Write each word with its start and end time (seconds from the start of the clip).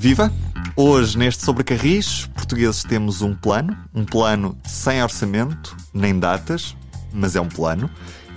Viva! 0.00 0.32
Hoje, 0.74 1.18
neste 1.18 1.44
Sobre 1.44 1.62
Carris, 1.62 2.24
portugueses 2.34 2.82
temos 2.82 3.20
um 3.20 3.34
plano, 3.34 3.76
um 3.94 4.02
plano 4.02 4.56
sem 4.64 5.02
orçamento, 5.02 5.76
nem 5.92 6.18
datas, 6.18 6.74
mas 7.12 7.36
é 7.36 7.40
um 7.42 7.48
plano. 7.50 7.90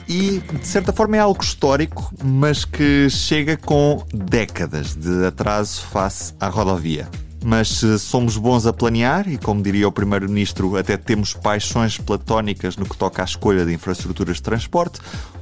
E, 0.05 0.41
de 0.59 0.67
certa 0.67 0.91
forma, 0.91 1.15
é 1.15 1.21
algo 1.21 1.41
histórico, 1.41 2.13
mas 2.21 2.65
que 2.65 3.09
chega 3.09 3.55
com 3.55 4.05
décadas 4.13 4.93
de 4.93 5.25
atraso 5.25 5.83
face 5.83 6.33
à 6.37 6.49
rodovia. 6.49 7.07
Mas 7.43 7.67
se 7.67 7.99
somos 7.99 8.37
bons 8.37 8.65
a 8.65 8.71
planear, 8.71 9.27
e 9.27 9.37
como 9.37 9.61
diria 9.61 9.87
o 9.87 9.91
Primeiro-Ministro, 9.91 10.77
até 10.77 10.95
temos 10.95 11.33
paixões 11.33 11.97
platónicas 11.97 12.77
no 12.77 12.85
que 12.85 12.95
toca 12.95 13.21
à 13.21 13.25
escolha 13.25 13.65
de 13.65 13.73
infraestruturas 13.73 14.37
de 14.37 14.41
transporte, 14.41 14.99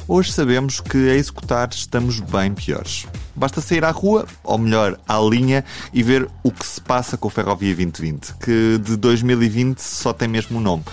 hoje 0.07 0.31
sabemos 0.31 0.79
que 0.79 0.97
a 1.09 1.15
executar 1.15 1.69
estamos 1.71 2.19
bem 2.19 2.53
piores. 2.53 3.05
Basta 3.35 3.61
sair 3.61 3.85
à 3.85 3.91
rua, 3.91 4.25
ou 4.43 4.57
melhor, 4.57 4.99
à 5.07 5.19
linha, 5.19 5.63
e 5.93 6.01
ver 6.01 6.27
o 6.43 6.51
que 6.51 6.65
se 6.65 6.81
passa 6.81 7.15
com 7.17 7.27
a 7.27 7.31
Ferrovia 7.31 7.73
2020, 7.75 8.33
que 8.35 8.79
de 8.79 8.97
2020 8.97 9.79
só 9.79 10.11
tem 10.11 10.27
mesmo 10.27 10.57
o 10.57 10.61
nome. 10.61 10.83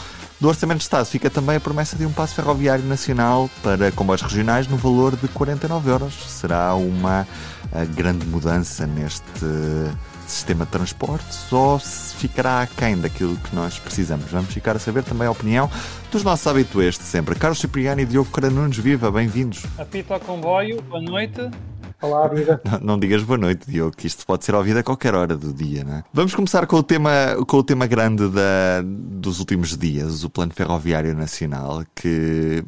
Do 0.40 0.46
Orçamento 0.46 0.78
de 0.78 0.84
Estado 0.84 1.04
fica 1.04 1.28
também 1.28 1.56
a 1.56 1.60
promessa 1.60 1.96
de 1.96 2.06
um 2.06 2.12
passo 2.12 2.36
ferroviário 2.36 2.84
nacional 2.84 3.50
para 3.60 3.90
comboios 3.90 4.22
regionais 4.22 4.68
no 4.68 4.76
valor 4.76 5.16
de 5.16 5.26
49 5.26 5.90
euros. 5.90 6.14
Será 6.28 6.74
uma 6.76 7.26
grande 7.96 8.24
mudança 8.24 8.86
neste 8.86 9.24
sistema 10.30 10.64
de 10.64 10.70
transportes 10.70 11.52
ou 11.52 11.78
se 11.78 12.14
ficará 12.16 12.62
aquém 12.62 12.96
daquilo 12.98 13.36
que 13.36 13.54
nós 13.54 13.78
precisamos. 13.78 14.30
Vamos 14.30 14.52
ficar 14.52 14.76
a 14.76 14.78
saber 14.78 15.02
também 15.02 15.26
a 15.26 15.30
opinião 15.30 15.70
dos 16.10 16.22
nossos 16.22 16.46
habituês 16.46 16.96
de 16.96 17.04
sempre. 17.04 17.34
Carlos 17.34 17.58
Cipriano 17.58 18.00
e 18.00 18.06
Diogo 18.06 18.30
Caranunes, 18.30 18.78
viva, 18.78 19.10
bem-vindos. 19.10 19.64
Apito 19.78 20.12
ao 20.12 20.20
comboio, 20.20 20.80
boa 20.82 21.02
noite. 21.02 21.50
Olá, 22.00 22.28
vida. 22.28 22.60
Não, 22.64 22.78
não, 22.80 22.98
digas 22.98 23.24
boa 23.24 23.36
noite, 23.36 23.68
Diogo, 23.68 23.96
que 23.96 24.06
isto 24.06 24.24
pode 24.24 24.44
ser 24.44 24.54
ouvido 24.54 24.78
a 24.78 24.82
qualquer 24.84 25.16
hora 25.16 25.36
do 25.36 25.52
dia, 25.52 25.82
não 25.82 25.94
é? 25.94 26.04
Vamos 26.12 26.32
começar 26.32 26.64
com 26.64 26.76
o 26.76 26.82
tema, 26.82 27.10
com 27.44 27.56
o 27.56 27.62
tema 27.64 27.88
grande 27.88 28.28
da, 28.28 28.82
dos 28.84 29.40
últimos 29.40 29.76
dias, 29.76 30.22
o 30.22 30.30
Plano 30.30 30.52
Ferroviário 30.54 31.12
Nacional, 31.12 31.82
que 31.96 32.64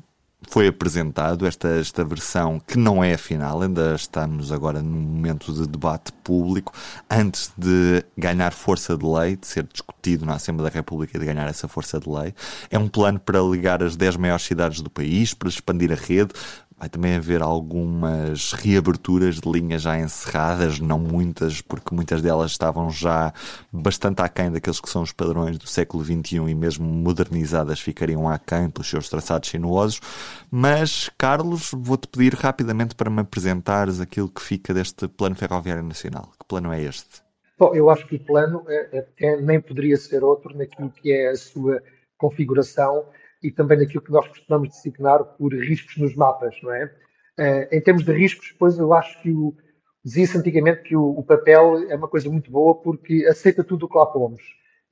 foi 0.48 0.68
apresentado, 0.68 1.46
esta, 1.46 1.68
esta 1.68 2.04
versão 2.04 2.58
que 2.58 2.78
não 2.78 3.04
é 3.04 3.14
a 3.14 3.18
final, 3.18 3.62
ainda 3.62 3.94
estamos 3.94 4.50
agora 4.50 4.82
num 4.82 5.00
momento 5.00 5.52
de 5.52 5.66
debate 5.66 6.12
público, 6.24 6.72
antes 7.08 7.52
de 7.56 8.04
ganhar 8.16 8.52
força 8.52 8.96
de 8.96 9.04
lei, 9.04 9.36
de 9.36 9.46
ser 9.46 9.64
discutido 9.64 10.24
na 10.24 10.34
Assembleia 10.34 10.70
da 10.70 10.74
República 10.74 11.16
e 11.16 11.20
de 11.20 11.26
ganhar 11.26 11.48
essa 11.48 11.68
força 11.68 12.00
de 12.00 12.08
lei. 12.08 12.34
É 12.70 12.78
um 12.78 12.88
plano 12.88 13.20
para 13.20 13.40
ligar 13.40 13.82
as 13.82 13.96
10 13.96 14.16
maiores 14.16 14.44
cidades 14.44 14.80
do 14.80 14.90
país, 14.90 15.34
para 15.34 15.48
expandir 15.48 15.92
a 15.92 15.96
rede, 15.96 16.32
Vai 16.80 16.88
também 16.88 17.14
haver 17.14 17.42
algumas 17.42 18.54
reaberturas 18.54 19.38
de 19.38 19.46
linhas 19.52 19.82
já 19.82 20.00
encerradas, 20.00 20.80
não 20.80 20.98
muitas, 20.98 21.60
porque 21.60 21.94
muitas 21.94 22.22
delas 22.22 22.52
estavam 22.52 22.90
já 22.90 23.34
bastante 23.70 24.22
aquém 24.22 24.50
daqueles 24.50 24.80
que 24.80 24.88
são 24.88 25.02
os 25.02 25.12
padrões 25.12 25.58
do 25.58 25.66
século 25.66 26.02
XXI 26.02 26.36
e 26.36 26.54
mesmo 26.54 26.86
modernizadas 26.86 27.80
ficariam 27.80 28.26
aquém 28.26 28.70
pelos 28.70 28.88
seus 28.88 29.10
traçados 29.10 29.50
sinuosos. 29.50 30.00
Mas, 30.50 31.10
Carlos, 31.18 31.70
vou-te 31.76 32.08
pedir 32.08 32.32
rapidamente 32.32 32.94
para 32.94 33.10
me 33.10 33.20
apresentares 33.20 34.00
aquilo 34.00 34.30
que 34.30 34.40
fica 34.40 34.72
deste 34.72 35.06
Plano 35.06 35.34
Ferroviário 35.34 35.82
Nacional. 35.82 36.30
Que 36.38 36.46
plano 36.48 36.72
é 36.72 36.80
este? 36.80 37.22
Bom, 37.58 37.74
eu 37.74 37.90
acho 37.90 38.06
que 38.06 38.16
o 38.16 38.20
plano 38.24 38.64
é, 38.66 39.06
é, 39.20 39.36
nem 39.42 39.60
poderia 39.60 39.98
ser 39.98 40.24
outro 40.24 40.56
naquilo 40.56 40.90
que 40.90 41.12
é 41.12 41.28
a 41.28 41.36
sua 41.36 41.82
configuração 42.16 43.04
e 43.42 43.50
também 43.50 43.78
naquilo 43.78 44.02
que 44.02 44.12
nós 44.12 44.26
costumamos 44.28 44.68
designar 44.68 45.24
por 45.24 45.52
riscos 45.54 45.96
nos 45.96 46.14
mapas, 46.14 46.54
não 46.62 46.72
é? 46.72 46.84
Uh, 47.38 47.74
em 47.74 47.80
termos 47.80 48.04
de 48.04 48.12
riscos, 48.12 48.54
pois 48.58 48.78
eu 48.78 48.92
acho 48.92 49.20
que 49.22 49.30
o, 49.30 49.54
dizia-se 50.04 50.36
antigamente 50.36 50.82
que 50.82 50.96
o, 50.96 51.18
o, 51.18 51.22
papel 51.22 51.90
é 51.90 51.96
uma 51.96 52.08
coisa 52.08 52.28
muito 52.28 52.50
boa 52.50 52.74
porque 52.74 53.26
aceita 53.26 53.64
tudo 53.64 53.86
o 53.86 53.88
que 53.88 53.96
lá 53.96 54.06
pomos. 54.06 54.42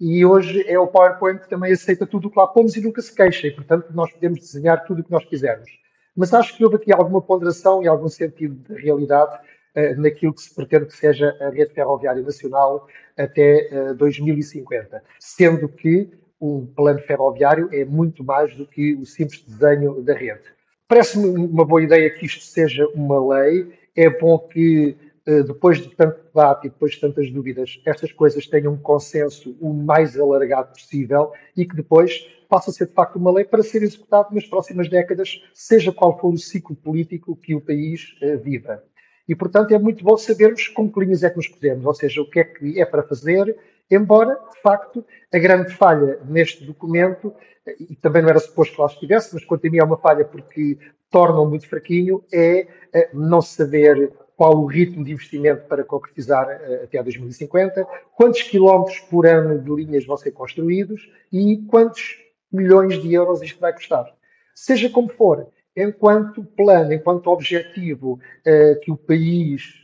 E 0.00 0.24
hoje 0.24 0.64
é 0.66 0.78
o 0.78 0.86
PowerPoint 0.86 1.40
que 1.40 1.48
também 1.48 1.72
aceita 1.72 2.06
tudo 2.06 2.28
o 2.28 2.30
que 2.30 2.38
lá 2.38 2.46
pomos 2.46 2.76
e 2.76 2.80
nunca 2.80 3.02
se 3.02 3.14
queixa, 3.14 3.48
e 3.48 3.50
portanto 3.50 3.88
nós 3.92 4.12
podemos 4.12 4.40
desenhar 4.40 4.84
tudo 4.86 5.00
o 5.00 5.04
que 5.04 5.10
nós 5.10 5.24
quisermos. 5.24 5.68
Mas 6.16 6.32
acho 6.32 6.56
que 6.56 6.64
houve 6.64 6.76
aqui 6.76 6.92
alguma 6.92 7.20
ponderação 7.20 7.82
e 7.82 7.88
algum 7.88 8.08
sentido 8.08 8.54
de 8.54 8.80
realidade 8.80 9.36
uh, 9.76 10.00
naquilo 10.00 10.32
que 10.32 10.42
se 10.42 10.54
pretende 10.54 10.86
que 10.86 10.96
seja 10.96 11.36
a 11.40 11.50
rede 11.50 11.74
ferroviária 11.74 12.22
nacional 12.22 12.86
até 13.16 13.90
uh, 13.90 13.94
2050. 13.94 15.02
Sendo 15.18 15.68
que 15.68 16.10
um 16.40 16.66
plano 16.66 17.00
ferroviário 17.00 17.68
é 17.72 17.84
muito 17.84 18.22
mais 18.24 18.54
do 18.54 18.66
que 18.66 18.94
o 18.94 19.04
simples 19.04 19.42
desenho 19.42 20.02
da 20.02 20.14
rede. 20.14 20.42
Parece-me 20.86 21.28
uma 21.28 21.64
boa 21.64 21.82
ideia 21.82 22.08
que 22.10 22.26
isto 22.26 22.42
seja 22.44 22.86
uma 22.94 23.36
lei. 23.36 23.72
É 23.94 24.08
bom 24.08 24.38
que, 24.38 24.96
eh, 25.26 25.42
depois 25.42 25.78
de 25.78 25.94
tanto 25.94 26.22
debate 26.24 26.66
e 26.66 26.70
depois 26.70 26.92
de 26.92 27.00
tantas 27.00 27.30
dúvidas, 27.30 27.80
estas 27.84 28.12
coisas 28.12 28.46
tenham 28.46 28.72
um 28.72 28.78
consenso 28.78 29.56
o 29.60 29.72
mais 29.72 30.18
alargado 30.18 30.72
possível 30.72 31.32
e 31.56 31.66
que 31.66 31.76
depois 31.76 32.26
possa 32.48 32.72
ser 32.72 32.86
de 32.86 32.94
facto 32.94 33.16
uma 33.16 33.30
lei 33.30 33.44
para 33.44 33.62
ser 33.62 33.82
executado 33.82 34.34
nas 34.34 34.46
próximas 34.46 34.88
décadas, 34.88 35.42
seja 35.52 35.92
qual 35.92 36.18
for 36.18 36.32
o 36.32 36.38
ciclo 36.38 36.74
político 36.74 37.36
que 37.36 37.54
o 37.54 37.60
país 37.60 38.16
eh, 38.22 38.36
viva. 38.36 38.82
E, 39.28 39.34
portanto, 39.34 39.74
é 39.74 39.78
muito 39.78 40.02
bom 40.02 40.16
sabermos 40.16 40.68
com 40.68 40.90
que 40.90 41.00
linhas 41.00 41.22
é 41.22 41.28
que 41.28 41.36
nos 41.36 41.48
podemos, 41.48 41.84
ou 41.84 41.92
seja, 41.92 42.22
o 42.22 42.30
que 42.30 42.40
é 42.40 42.44
que 42.44 42.80
é 42.80 42.86
para 42.86 43.02
fazer 43.02 43.54
Embora, 43.90 44.34
de 44.34 44.60
facto, 44.60 45.04
a 45.32 45.38
grande 45.38 45.74
falha 45.74 46.20
neste 46.24 46.64
documento, 46.64 47.34
e 47.78 47.96
também 47.96 48.22
não 48.22 48.30
era 48.30 48.38
suposto 48.38 48.74
que 48.74 48.80
lá 48.80 48.86
estivesse, 48.86 49.34
mas 49.34 49.44
quanto 49.44 49.66
a 49.66 49.70
mim 49.70 49.78
é 49.78 49.84
uma 49.84 49.96
falha 49.96 50.24
porque 50.24 50.78
torna-o 51.10 51.48
muito 51.48 51.68
fraquinho, 51.68 52.22
é 52.32 52.66
eh, 52.92 53.10
não 53.12 53.40
saber 53.40 54.12
qual 54.36 54.56
o 54.56 54.66
ritmo 54.66 55.04
de 55.04 55.12
investimento 55.12 55.66
para 55.66 55.82
concretizar 55.82 56.48
eh, 56.48 56.82
até 56.84 56.98
a 56.98 57.02
2050, 57.02 57.86
quantos 58.14 58.42
quilómetros 58.42 59.00
por 59.00 59.26
ano 59.26 59.58
de 59.58 59.70
linhas 59.70 60.04
vão 60.04 60.16
ser 60.16 60.32
construídos 60.32 61.10
e 61.32 61.58
quantos 61.68 62.18
milhões 62.52 63.00
de 63.02 63.12
euros 63.12 63.42
isto 63.42 63.58
vai 63.58 63.72
custar. 63.72 64.06
Seja 64.54 64.90
como 64.90 65.08
for, 65.08 65.48
enquanto 65.76 66.44
plano, 66.44 66.92
enquanto 66.92 67.30
objetivo 67.30 68.20
eh, 68.44 68.74
que 68.82 68.90
o 68.90 68.96
país 68.96 69.82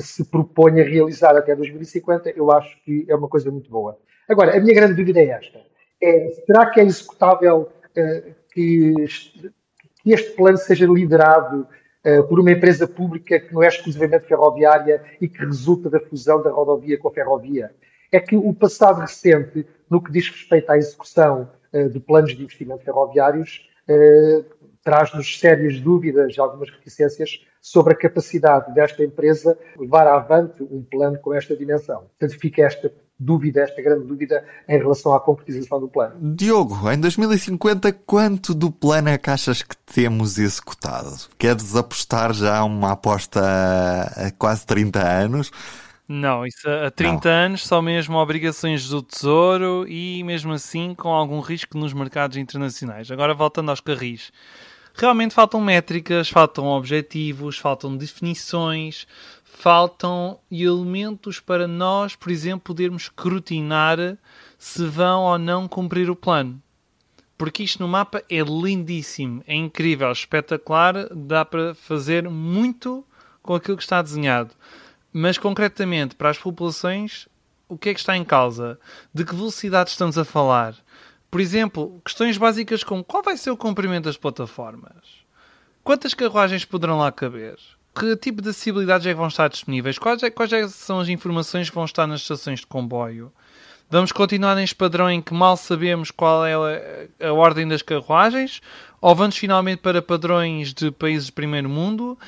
se 0.00 0.24
propõe 0.24 0.80
a 0.80 0.84
realizar 0.84 1.36
até 1.36 1.54
2050, 1.54 2.30
eu 2.30 2.50
acho 2.50 2.76
que 2.82 3.06
é 3.08 3.14
uma 3.14 3.28
coisa 3.28 3.50
muito 3.50 3.70
boa. 3.70 3.98
Agora, 4.28 4.56
a 4.56 4.60
minha 4.60 4.74
grande 4.74 4.94
dúvida 4.94 5.20
é 5.20 5.28
esta: 5.28 5.60
é, 6.02 6.28
será 6.44 6.66
que 6.66 6.80
é 6.80 6.84
executável 6.84 7.68
uh, 7.96 8.34
que, 8.52 8.94
que, 10.02 10.12
este 10.12 10.32
plano 10.32 10.58
seja 10.58 10.86
liderado 10.86 11.66
uh, 12.04 12.24
por 12.28 12.40
uma 12.40 12.50
empresa 12.50 12.86
pública 12.88 13.38
que 13.38 13.54
não 13.54 13.62
é 13.62 13.68
exclusivamente 13.68 14.26
ferroviária 14.26 15.02
e 15.20 15.28
que 15.28 15.38
resulta 15.38 15.88
da 15.88 16.00
fusão 16.00 16.42
da 16.42 16.50
rodovia 16.50 16.98
com 16.98 17.08
a 17.08 17.12
ferrovia? 17.12 17.70
É 18.10 18.20
que 18.20 18.36
o 18.36 18.52
passado 18.52 19.00
recente, 19.00 19.66
no 19.88 20.02
que 20.02 20.10
diz 20.10 20.28
respeito 20.28 20.70
à 20.70 20.76
execução 20.76 21.50
uh, 21.72 21.88
de 21.88 22.00
planos 22.00 22.34
de 22.34 22.42
investimento 22.42 22.84
ferroviários, 22.84 23.70
traz-nos 24.82 25.38
sérias 25.38 25.78
dúvidas, 25.78 26.36
algumas 26.40 26.68
reticências 26.70 27.46
sobre 27.66 27.94
a 27.94 27.96
capacidade 27.96 28.72
desta 28.72 29.02
empresa 29.02 29.58
levar 29.76 30.06
avante 30.06 30.62
um 30.62 30.84
plano 30.88 31.18
com 31.18 31.34
esta 31.34 31.56
dimensão. 31.56 32.04
Portanto, 32.16 32.38
fica 32.38 32.62
esta 32.62 32.92
dúvida, 33.18 33.62
esta 33.62 33.82
grande 33.82 34.06
dúvida 34.06 34.44
em 34.68 34.78
relação 34.78 35.12
à 35.12 35.18
concretização 35.18 35.80
do 35.80 35.88
plano. 35.88 36.14
Diogo, 36.36 36.88
em 36.88 37.00
2050, 37.00 37.92
quanto 38.06 38.54
do 38.54 38.70
plano 38.70 39.08
é 39.08 39.18
que 39.18 39.28
achas 39.30 39.64
que 39.64 39.76
temos 39.78 40.38
executado? 40.38 41.10
Queres 41.36 41.74
apostar 41.74 42.32
já 42.32 42.62
uma 42.62 42.92
aposta 42.92 43.40
a 43.40 44.30
quase 44.38 44.64
30 44.64 45.00
anos? 45.00 45.50
Não, 46.06 46.46
isso 46.46 46.68
há 46.68 46.88
30 46.88 47.28
Não. 47.28 47.34
anos 47.46 47.66
só 47.66 47.82
mesmo 47.82 48.16
obrigações 48.16 48.88
do 48.88 49.02
Tesouro 49.02 49.88
e 49.88 50.22
mesmo 50.22 50.52
assim 50.52 50.94
com 50.94 51.08
algum 51.08 51.40
risco 51.40 51.76
nos 51.76 51.92
mercados 51.92 52.36
internacionais. 52.36 53.10
Agora 53.10 53.34
voltando 53.34 53.70
aos 53.70 53.80
carris 53.80 54.30
realmente 54.96 55.34
faltam 55.34 55.60
métricas, 55.60 56.28
faltam 56.28 56.66
objetivos, 56.66 57.58
faltam 57.58 57.96
definições, 57.96 59.06
faltam 59.44 60.38
elementos 60.50 61.40
para 61.40 61.68
nós, 61.68 62.16
por 62.16 62.30
exemplo, 62.30 62.60
podermos 62.60 63.04
escrutinar 63.04 64.18
se 64.58 64.84
vão 64.86 65.22
ou 65.22 65.38
não 65.38 65.68
cumprir 65.68 66.10
o 66.10 66.16
plano. 66.16 66.60
Porque 67.36 67.62
isto 67.62 67.82
no 67.82 67.88
mapa 67.88 68.22
é 68.30 68.40
lindíssimo, 68.40 69.44
é 69.46 69.54
incrível, 69.54 70.10
espetacular, 70.10 71.08
dá 71.14 71.44
para 71.44 71.74
fazer 71.74 72.28
muito 72.30 73.04
com 73.42 73.54
aquilo 73.54 73.76
que 73.76 73.82
está 73.82 74.00
desenhado. 74.00 74.52
Mas 75.12 75.36
concretamente 75.36 76.14
para 76.14 76.30
as 76.30 76.38
populações, 76.38 77.28
o 77.68 77.76
que 77.76 77.90
é 77.90 77.94
que 77.94 78.00
está 78.00 78.16
em 78.16 78.24
causa? 78.24 78.78
De 79.12 79.24
que 79.24 79.34
velocidade 79.34 79.90
estamos 79.90 80.16
a 80.16 80.24
falar? 80.24 80.74
Por 81.36 81.40
exemplo, 81.42 82.00
questões 82.02 82.38
básicas 82.38 82.82
como 82.82 83.04
qual 83.04 83.22
vai 83.22 83.36
ser 83.36 83.50
o 83.50 83.58
comprimento 83.58 84.04
das 84.04 84.16
plataformas? 84.16 85.22
Quantas 85.84 86.14
carruagens 86.14 86.64
poderão 86.64 86.96
lá 86.96 87.12
caber? 87.12 87.58
Que 87.94 88.16
tipo 88.16 88.40
de 88.40 88.48
acessibilidades 88.48 89.06
é 89.06 89.10
que 89.10 89.18
vão 89.18 89.28
estar 89.28 89.46
disponíveis? 89.48 89.98
Quais, 89.98 90.22
é, 90.22 90.30
quais 90.30 90.50
é 90.54 90.66
são 90.66 90.98
as 90.98 91.10
informações 91.10 91.68
que 91.68 91.74
vão 91.74 91.84
estar 91.84 92.06
nas 92.06 92.22
estações 92.22 92.60
de 92.60 92.66
comboio? 92.66 93.30
Vamos 93.90 94.12
continuar 94.12 94.54
neste 94.54 94.74
padrão 94.74 95.10
em 95.10 95.20
que 95.20 95.34
mal 95.34 95.58
sabemos 95.58 96.10
qual 96.10 96.46
é 96.46 96.54
a, 97.20 97.32
ordem 97.34 97.68
das 97.68 97.82
carruagens? 97.82 98.62
Ou 98.98 99.14
vamos 99.14 99.36
finalmente 99.36 99.80
para 99.82 100.00
padrões 100.00 100.72
de 100.72 100.90
países 100.90 101.26
de 101.26 101.32
primeiro 101.32 101.68
mundo? 101.68 102.18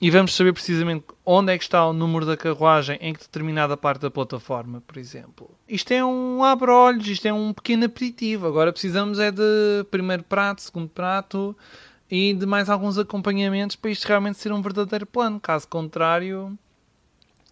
E 0.00 0.10
vamos 0.10 0.34
saber 0.34 0.52
precisamente 0.52 1.06
onde 1.24 1.52
é 1.52 1.58
que 1.58 1.64
está 1.64 1.86
o 1.86 1.92
número 1.92 2.26
da 2.26 2.36
carruagem 2.36 2.98
em 3.00 3.14
que 3.14 3.20
determinada 3.20 3.76
parte 3.76 4.02
da 4.02 4.10
plataforma, 4.10 4.82
por 4.86 4.98
exemplo. 4.98 5.50
Isto 5.66 5.92
é 5.92 6.04
um 6.04 6.44
abre-olhos, 6.44 7.08
isto 7.08 7.26
é 7.26 7.32
um 7.32 7.52
pequeno 7.52 7.86
aperitivo. 7.86 8.46
Agora 8.46 8.72
precisamos 8.72 9.18
é 9.18 9.30
de 9.30 9.86
primeiro 9.90 10.22
prato, 10.22 10.60
segundo 10.60 10.88
prato 10.88 11.56
e 12.10 12.34
de 12.34 12.44
mais 12.44 12.68
alguns 12.68 12.98
acompanhamentos 12.98 13.74
para 13.74 13.90
isto 13.90 14.06
realmente 14.06 14.38
ser 14.38 14.52
um 14.52 14.60
verdadeiro 14.60 15.06
plano. 15.06 15.40
Caso 15.40 15.66
contrário, 15.66 16.56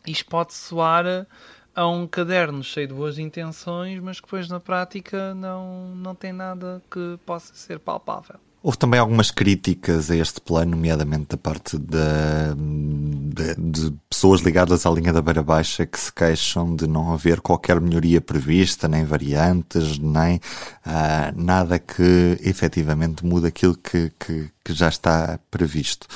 isto 0.06 0.26
pode 0.26 0.52
soar 0.52 1.26
a 1.75 1.88
um 1.88 2.06
caderno 2.06 2.62
cheio 2.62 2.88
de 2.88 2.94
boas 2.94 3.19
intenções, 3.19 3.99
mas 4.00 4.20
que 4.20 4.26
depois 4.26 4.49
na 4.49 4.61
prática 4.61 5.35
não, 5.35 5.94
não 5.97 6.14
tem 6.14 6.32
nada 6.32 6.82
que 6.90 7.19
possa 7.25 7.55
ser 7.55 7.79
palpável. 7.79 8.38
Houve 8.66 8.78
também 8.78 8.99
algumas 8.99 9.31
críticas 9.31 10.11
a 10.11 10.16
este 10.16 10.40
plano, 10.40 10.70
nomeadamente 10.70 11.26
da 11.28 11.37
parte 11.37 11.76
de, 11.76 12.55
de, 13.34 13.55
de, 13.56 13.94
pessoas 14.08 14.40
ligadas 14.40 14.87
à 14.87 14.90
linha 14.90 15.12
da 15.12 15.20
Beira 15.20 15.43
Baixa 15.43 15.84
que 15.84 16.00
se 16.00 16.11
queixam 16.11 16.75
de 16.75 16.87
não 16.87 17.12
haver 17.12 17.43
qualquer 17.43 17.78
melhoria 17.78 18.22
prevista, 18.22 18.88
nem 18.88 19.05
variantes, 19.05 19.99
nem 19.99 20.37
uh, 20.37 20.40
nada 21.37 21.78
que 21.78 22.38
efetivamente 22.40 23.22
mude 23.26 23.49
aquilo 23.49 23.76
que, 23.76 24.11
que, 24.19 24.49
que 24.64 24.72
já 24.72 24.88
está 24.88 25.38
previsto. 25.50 26.08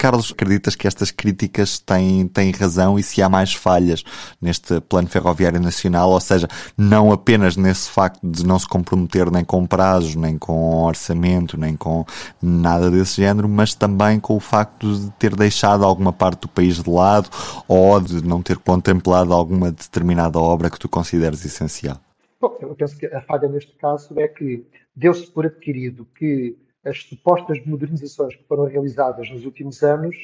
Carlos, 0.00 0.32
acreditas 0.32 0.74
que 0.74 0.88
estas 0.88 1.10
críticas 1.10 1.78
têm, 1.78 2.26
têm 2.26 2.52
razão 2.52 2.98
e 2.98 3.02
se 3.02 3.20
há 3.20 3.28
mais 3.28 3.52
falhas 3.52 4.02
neste 4.40 4.80
plano 4.80 5.06
ferroviário 5.06 5.60
nacional, 5.60 6.08
ou 6.08 6.20
seja, 6.20 6.48
não 6.74 7.12
apenas 7.12 7.54
nesse 7.54 7.90
facto 7.90 8.18
de 8.26 8.46
não 8.46 8.58
se 8.58 8.66
comprometer 8.66 9.30
nem 9.30 9.44
com 9.44 9.66
prazos, 9.66 10.14
nem 10.14 10.38
com 10.38 10.84
orçamento, 10.84 11.60
nem 11.60 11.76
com 11.76 11.89
nada 12.42 12.90
desse 12.90 13.16
género, 13.16 13.48
mas 13.48 13.74
também 13.74 14.18
com 14.18 14.36
o 14.36 14.40
facto 14.40 14.92
de 14.94 15.10
ter 15.12 15.34
deixado 15.34 15.84
alguma 15.84 16.12
parte 16.12 16.42
do 16.42 16.48
país 16.48 16.82
de 16.82 16.90
lado 16.90 17.28
ou 17.68 18.00
de 18.00 18.24
não 18.26 18.42
ter 18.42 18.58
contemplado 18.58 19.32
alguma 19.32 19.70
determinada 19.70 20.38
obra 20.38 20.70
que 20.70 20.78
tu 20.78 20.88
consideres 20.88 21.44
essencial? 21.44 21.98
Bom, 22.40 22.56
eu 22.60 22.74
penso 22.74 22.96
que 22.96 23.06
a 23.06 23.20
falha 23.20 23.48
neste 23.48 23.72
caso 23.76 24.18
é 24.18 24.26
que 24.26 24.66
deu-se 24.96 25.30
por 25.30 25.44
adquirido 25.44 26.06
que 26.18 26.56
as 26.84 27.02
supostas 27.02 27.64
modernizações 27.66 28.34
que 28.34 28.44
foram 28.44 28.64
realizadas 28.64 29.30
nos 29.30 29.44
últimos 29.44 29.82
anos 29.82 30.16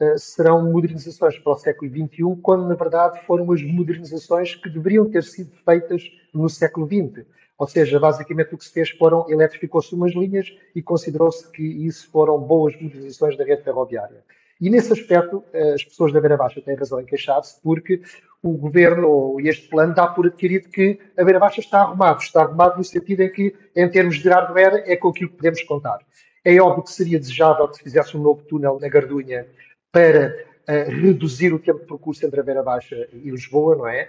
uh, 0.00 0.18
serão 0.18 0.70
modernizações 0.70 1.38
para 1.38 1.52
o 1.52 1.56
século 1.56 1.90
XXI, 1.90 2.40
quando 2.42 2.68
na 2.68 2.74
verdade 2.74 3.20
foram 3.26 3.50
as 3.50 3.62
modernizações 3.62 4.54
que 4.54 4.70
deveriam 4.70 5.10
ter 5.10 5.24
sido 5.24 5.50
feitas 5.64 6.02
no 6.32 6.48
século 6.48 6.86
XX. 6.86 7.26
Ou 7.58 7.66
seja, 7.66 7.98
basicamente 7.98 8.54
o 8.54 8.58
que 8.58 8.64
se 8.64 8.72
fez 8.72 8.90
foram 8.90 9.24
eletrificou-se 9.30 9.94
umas 9.94 10.12
linhas 10.12 10.52
e 10.74 10.82
considerou-se 10.82 11.50
que 11.50 11.62
isso 11.62 12.10
foram 12.10 12.38
boas 12.38 12.74
modernizações 12.80 13.36
da 13.36 13.44
rede 13.44 13.62
ferroviária. 13.62 14.22
E 14.60 14.70
nesse 14.70 14.92
aspecto, 14.92 15.44
eh, 15.52 15.74
as 15.74 15.84
pessoas 15.84 16.12
da 16.12 16.20
Beira 16.20 16.36
Baixa 16.36 16.62
têm 16.62 16.74
razão 16.74 17.00
em 17.00 17.04
queixar-se, 17.04 17.60
porque 17.62 18.00
o 18.42 18.52
governo 18.52 19.08
ou 19.08 19.40
este 19.40 19.68
plano 19.68 19.94
dá 19.94 20.06
por 20.06 20.26
adquirido 20.26 20.68
que 20.68 20.98
a 21.16 21.24
Beira 21.24 21.38
Baixa 21.38 21.60
está 21.60 21.80
arrumado. 21.80 22.22
Está 22.22 22.42
arrumado 22.42 22.78
no 22.78 22.84
sentido 22.84 23.22
em 23.22 23.30
que, 23.30 23.54
em 23.74 23.88
termos 23.90 24.16
de 24.16 24.28
hardware, 24.28 24.82
é 24.86 24.96
com 24.96 25.08
aquilo 25.08 25.30
que 25.30 25.36
podemos 25.36 25.62
contar. 25.62 25.98
É 26.44 26.58
óbvio 26.60 26.84
que 26.84 26.92
seria 26.92 27.18
desejável 27.18 27.68
que 27.68 27.76
se 27.76 27.82
fizesse 27.82 28.16
um 28.16 28.22
novo 28.22 28.42
túnel 28.44 28.78
na 28.80 28.88
Gardunha 28.88 29.46
para 29.90 30.36
uh, 30.68 30.90
reduzir 30.90 31.52
o 31.52 31.58
tempo 31.58 31.80
de 31.80 31.86
percurso 31.86 32.24
entre 32.24 32.40
a 32.40 32.42
Beira 32.42 32.62
Baixa 32.62 33.08
e 33.12 33.30
Lisboa, 33.30 33.76
não 33.76 33.88
é? 33.88 34.08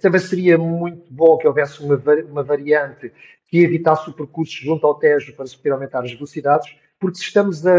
Também 0.00 0.20
seria 0.20 0.58
muito 0.58 1.04
bom 1.10 1.36
que 1.36 1.46
houvesse 1.46 1.82
uma, 1.82 2.00
uma 2.30 2.42
variante 2.42 3.12
que 3.48 3.58
evitasse 3.58 4.08
o 4.08 4.12
percurso 4.12 4.54
junto 4.62 4.86
ao 4.86 4.94
Tejo 4.94 5.34
para 5.34 5.46
se 5.46 5.56
poder 5.56 5.72
aumentar 5.72 6.02
as 6.02 6.12
velocidades, 6.12 6.74
porque 6.98 7.18
se 7.18 7.24
estamos 7.24 7.66
a, 7.66 7.72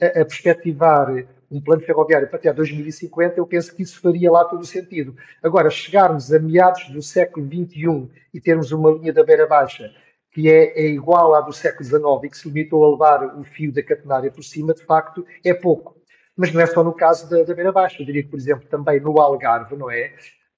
a, 0.00 0.06
a 0.06 0.24
perspectivar 0.24 1.26
um 1.50 1.60
plano 1.60 1.82
ferroviário 1.82 2.28
para 2.28 2.38
até 2.38 2.52
2050, 2.52 3.38
eu 3.38 3.46
penso 3.46 3.74
que 3.74 3.82
isso 3.82 4.00
faria 4.00 4.30
lá 4.30 4.44
todo 4.44 4.62
o 4.62 4.66
sentido. 4.66 5.14
Agora, 5.42 5.70
chegarmos 5.70 6.32
a 6.32 6.38
meados 6.38 6.88
do 6.88 7.02
século 7.02 7.46
XXI 7.46 8.08
e 8.32 8.40
termos 8.40 8.72
uma 8.72 8.90
linha 8.90 9.12
da 9.12 9.22
beira 9.22 9.46
baixa 9.46 9.92
que 10.34 10.50
é, 10.50 10.76
é 10.76 10.88
igual 10.88 11.32
à 11.32 11.40
do 11.40 11.52
século 11.52 11.84
XIX 11.84 12.24
e 12.24 12.28
que 12.28 12.36
se 12.36 12.48
limitou 12.48 12.84
a 12.84 12.90
levar 12.90 13.38
o 13.38 13.44
fio 13.44 13.72
da 13.72 13.84
catenária 13.84 14.32
por 14.32 14.42
cima, 14.42 14.74
de 14.74 14.84
facto, 14.84 15.24
é 15.44 15.54
pouco. 15.54 15.96
Mas 16.36 16.52
não 16.52 16.60
é 16.60 16.66
só 16.66 16.82
no 16.82 16.92
caso 16.92 17.30
da, 17.30 17.44
da 17.44 17.54
beira 17.54 17.70
baixa. 17.70 18.02
Eu 18.02 18.06
diria 18.06 18.24
que, 18.24 18.30
por 18.30 18.36
exemplo, 18.36 18.66
também 18.68 18.98
no 18.98 19.20
Algarve, 19.20 19.76
não 19.76 19.88
é? 19.88 20.12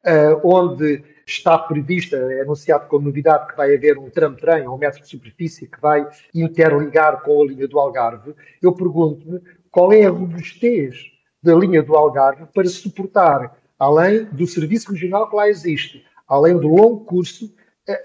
Uh, 0.06 0.40
onde 0.44 1.02
está 1.26 1.58
prevista, 1.58 2.16
é 2.16 2.42
anunciado 2.42 2.86
como 2.86 3.06
novidade 3.06 3.48
que 3.48 3.56
vai 3.56 3.74
haver 3.74 3.98
um 3.98 4.08
tram-trem, 4.08 4.68
um 4.68 4.78
metro 4.78 5.00
de 5.00 5.08
superfície 5.08 5.66
que 5.66 5.80
vai 5.80 6.06
interligar 6.32 7.22
com 7.22 7.42
a 7.42 7.46
linha 7.46 7.66
do 7.66 7.78
Algarve, 7.80 8.32
eu 8.62 8.72
pergunto-me 8.72 9.40
qual 9.70 9.92
é 9.92 10.04
a 10.04 10.10
robustez 10.10 10.96
da 11.42 11.54
linha 11.54 11.82
do 11.82 11.96
Algarve 11.96 12.46
para 12.54 12.68
suportar, 12.68 13.58
além 13.78 14.24
do 14.26 14.46
serviço 14.46 14.92
regional 14.92 15.28
que 15.28 15.34
lá 15.34 15.48
existe, 15.48 16.04
além 16.28 16.56
do 16.56 16.68
longo 16.68 17.04
curso, 17.04 17.52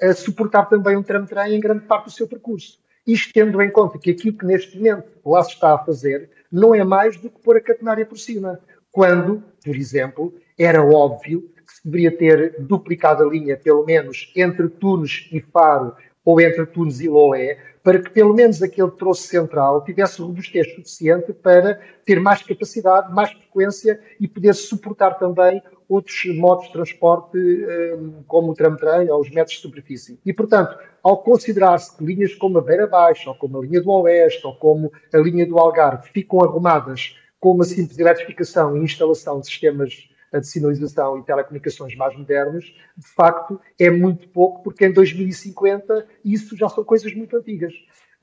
a, 0.02 0.08
a 0.08 0.14
suportar 0.16 0.66
também 0.66 0.98
um 0.98 1.04
tram-trem 1.04 1.56
em 1.56 1.60
grande 1.60 1.86
parte 1.86 2.06
do 2.06 2.12
seu 2.12 2.28
percurso. 2.28 2.80
Isto 3.06 3.34
tendo 3.34 3.62
em 3.62 3.72
conta 3.72 4.00
que 4.00 4.12
aquilo 4.12 4.38
que 4.38 4.46
neste 4.46 4.78
momento 4.78 5.06
lá 5.26 5.44
se 5.44 5.54
está 5.54 5.74
a 5.74 5.80
fazer 5.86 6.30
não 6.52 6.74
é 6.74 6.84
mais 6.84 7.18
do 7.18 7.30
que 7.30 7.42
pôr 7.42 7.58
a 7.58 7.62
catenária 7.62 8.06
por 8.06 8.18
cima. 8.18 8.60
Quando, 8.92 9.44
por 9.64 9.76
exemplo, 9.76 10.34
era 10.64 10.84
óbvio 10.84 11.50
que 11.66 11.74
se 11.74 11.86
deveria 11.86 12.16
ter 12.16 12.56
duplicado 12.60 13.24
a 13.24 13.28
linha, 13.28 13.58
pelo 13.58 13.86
menos 13.86 14.32
entre 14.36 14.70
Tunes 14.70 15.28
e 15.32 15.40
Faro, 15.40 15.96
ou 16.24 16.40
entre 16.40 16.66
Tunes 16.68 17.02
e 17.02 17.10
Loé, 17.10 17.58
para 17.84 18.00
que 18.00 18.12
pelo 18.12 18.34
menos 18.34 18.62
aquele 18.62 18.92
troço 18.92 19.24
central 19.24 19.84
tivesse 19.84 20.22
robustez 20.22 20.72
suficiente 20.76 21.34
para 21.34 21.82
ter 22.06 22.20
mais 22.20 22.44
capacidade, 22.44 23.12
mais 23.12 23.32
frequência 23.32 24.00
e 24.20 24.28
poder 24.28 24.54
suportar 24.54 25.18
também 25.18 25.62
outros 25.90 26.26
modos 26.38 26.68
de 26.68 26.74
transporte, 26.74 27.38
hum, 27.38 28.24
como 28.28 28.52
o 28.52 28.54
tram-trem 28.54 29.10
ou 29.10 29.20
os 29.20 29.30
metros 29.32 29.56
de 29.56 29.64
superfície. 29.64 30.20
E, 30.24 30.32
portanto, 30.32 30.78
ao 31.02 31.18
considerar-se 31.18 31.98
que 31.98 32.06
linhas 32.06 32.36
como 32.36 32.60
a 32.60 32.62
Beira 32.62 32.88
Baixa, 32.88 33.30
ou 33.30 33.36
como 33.36 33.58
a 33.58 33.62
linha 33.66 33.82
do 33.82 33.90
Oeste, 33.90 34.46
ou 34.46 34.56
como 34.56 34.92
a 35.12 35.18
linha 35.18 35.46
do 35.46 35.58
Algarve 35.58 36.08
ficam 36.14 36.42
arrumadas 36.42 37.18
com 37.40 37.52
uma 37.52 37.66
simples 37.66 37.98
eletrificação 37.98 38.78
e 38.78 38.84
instalação 38.84 39.40
de 39.40 39.48
sistemas 39.48 40.08
de 40.40 40.48
sinalização 40.48 41.18
e 41.18 41.24
telecomunicações 41.24 41.96
mais 41.96 42.18
modernos, 42.18 42.66
de 42.98 43.08
facto, 43.08 43.60
é 43.80 43.90
muito 43.90 44.28
pouco, 44.30 44.64
porque 44.64 44.86
em 44.86 44.94
2050 44.94 46.08
isso 46.24 46.56
já 46.56 46.70
são 46.70 46.84
coisas 46.84 47.14
muito 47.14 47.36
antigas. 47.36 47.74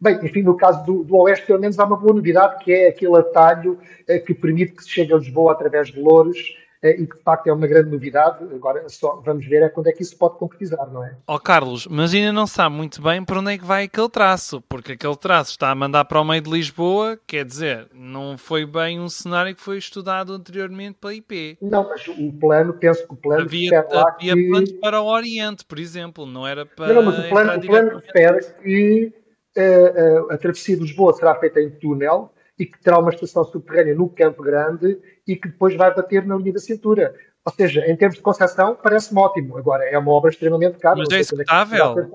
Bem, 0.01 0.19
enfim, 0.25 0.43
no 0.43 0.57
caso 0.57 0.85
do, 0.85 1.03
do 1.03 1.17
Oeste, 1.17 1.47
pelo 1.47 1.61
menos 1.61 1.79
há 1.79 1.85
uma 1.85 1.97
boa 1.97 2.15
novidade, 2.15 2.63
que 2.65 2.73
é 2.73 2.89
aquele 2.89 3.17
atalho 3.17 3.79
eh, 4.07 4.21
que 4.21 4.33
permite 4.33 4.73
que 4.73 4.85
se 4.85 4.91
chegue 4.91 5.13
a 5.13 5.17
Lisboa 5.17 5.53
através 5.53 5.89
de 5.89 6.01
Louros 6.01 6.39
e 6.83 7.07
que 7.07 7.17
de 7.17 7.23
facto 7.23 7.47
é 7.49 7.53
uma 7.53 7.67
grande 7.67 7.91
novidade. 7.91 8.45
Agora 8.55 8.89
só 8.89 9.21
vamos 9.25 9.47
ver 9.47 9.63
é 9.63 9.69
quando 9.69 9.89
é 9.89 9.93
que 9.93 10.03
isso 10.03 10.17
pode 10.17 10.39
concretizar, 10.39 10.89
não 10.91 11.05
é? 11.05 11.17
Ó 11.27 11.35
oh, 11.35 11.41
Carlos, 11.41 11.87
mas 11.87 12.15
ainda 12.15 12.33
não 12.33 12.47
sabe 12.47 12.75
muito 12.75 13.03
bem 13.03 13.25
para 13.25 13.41
onde 13.41 13.53
é 13.53 13.59
que 13.59 13.65
vai 13.65 13.85
aquele 13.85 14.09
traço, 14.09 14.63
porque 14.69 14.93
aquele 14.93 15.17
traço 15.17 15.51
está 15.51 15.71
a 15.71 15.75
mandar 15.75 16.05
para 16.05 16.21
o 16.21 16.25
meio 16.25 16.41
de 16.41 16.51
Lisboa, 16.51 17.19
quer 17.27 17.45
dizer, 17.45 17.89
não 17.93 18.39
foi 18.39 18.65
bem 18.65 19.01
um 19.01 19.09
cenário 19.09 19.55
que 19.55 19.63
foi 19.63 19.79
estudado 19.79 20.33
anteriormente 20.33 20.99
pela 21.01 21.15
IP. 21.15 21.59
Não, 21.61 21.89
mas 21.89 22.07
o 22.07 22.33
plano, 22.33 22.75
penso 22.75 23.07
que 23.07 23.15
o 23.15 23.17
plano 23.17 23.43
havia, 23.43 23.81
havia 23.81 24.35
que... 24.35 24.49
planos 24.49 24.73
para 24.73 25.01
o 25.01 25.07
Oriente, 25.07 25.65
por 25.65 25.79
exemplo, 25.79 26.27
não 26.27 26.47
era 26.47 26.65
para. 26.65 26.95
Não, 26.95 27.03
mas 27.03 27.19
o 27.19 27.29
plano, 27.29 27.57
o 27.57 27.67
plano 27.67 27.99
refere 27.99 28.45
que 28.63 29.13
uh, 29.57 30.27
uh, 30.27 30.33
a 30.33 30.39
travessia 30.39 30.77
de 30.77 30.83
Lisboa 30.83 31.13
será 31.13 31.35
feita 31.35 31.61
em 31.61 31.71
túnel 31.71 32.33
e 32.59 32.67
que 32.67 32.81
terá 32.81 32.99
uma 32.99 33.11
estação 33.11 33.45
subterrânea 33.45 33.95
no 33.95 34.09
Campo 34.09 34.43
Grande 34.43 34.99
e 35.29 35.37
que 35.37 35.49
depois 35.49 35.77
vai 35.77 35.95
bater 35.95 36.27
na 36.27 36.37
linha 36.37 36.55
da 36.55 36.59
cintura. 36.59 37.15
Ou 37.45 37.53
seja, 37.53 37.87
em 37.87 37.97
termos 37.97 38.17
de 38.17 38.23
concepção, 38.23 38.77
parece-me 38.83 39.21
ótimo. 39.21 39.59
Agora, 39.59 39.85
é 39.85 39.97
uma 39.99 40.11
obra 40.11 40.31
extremamente 40.31 40.79
cara. 40.79 40.97
Mas 40.97 41.11
é 41.11 41.19
executável? 41.21 42.11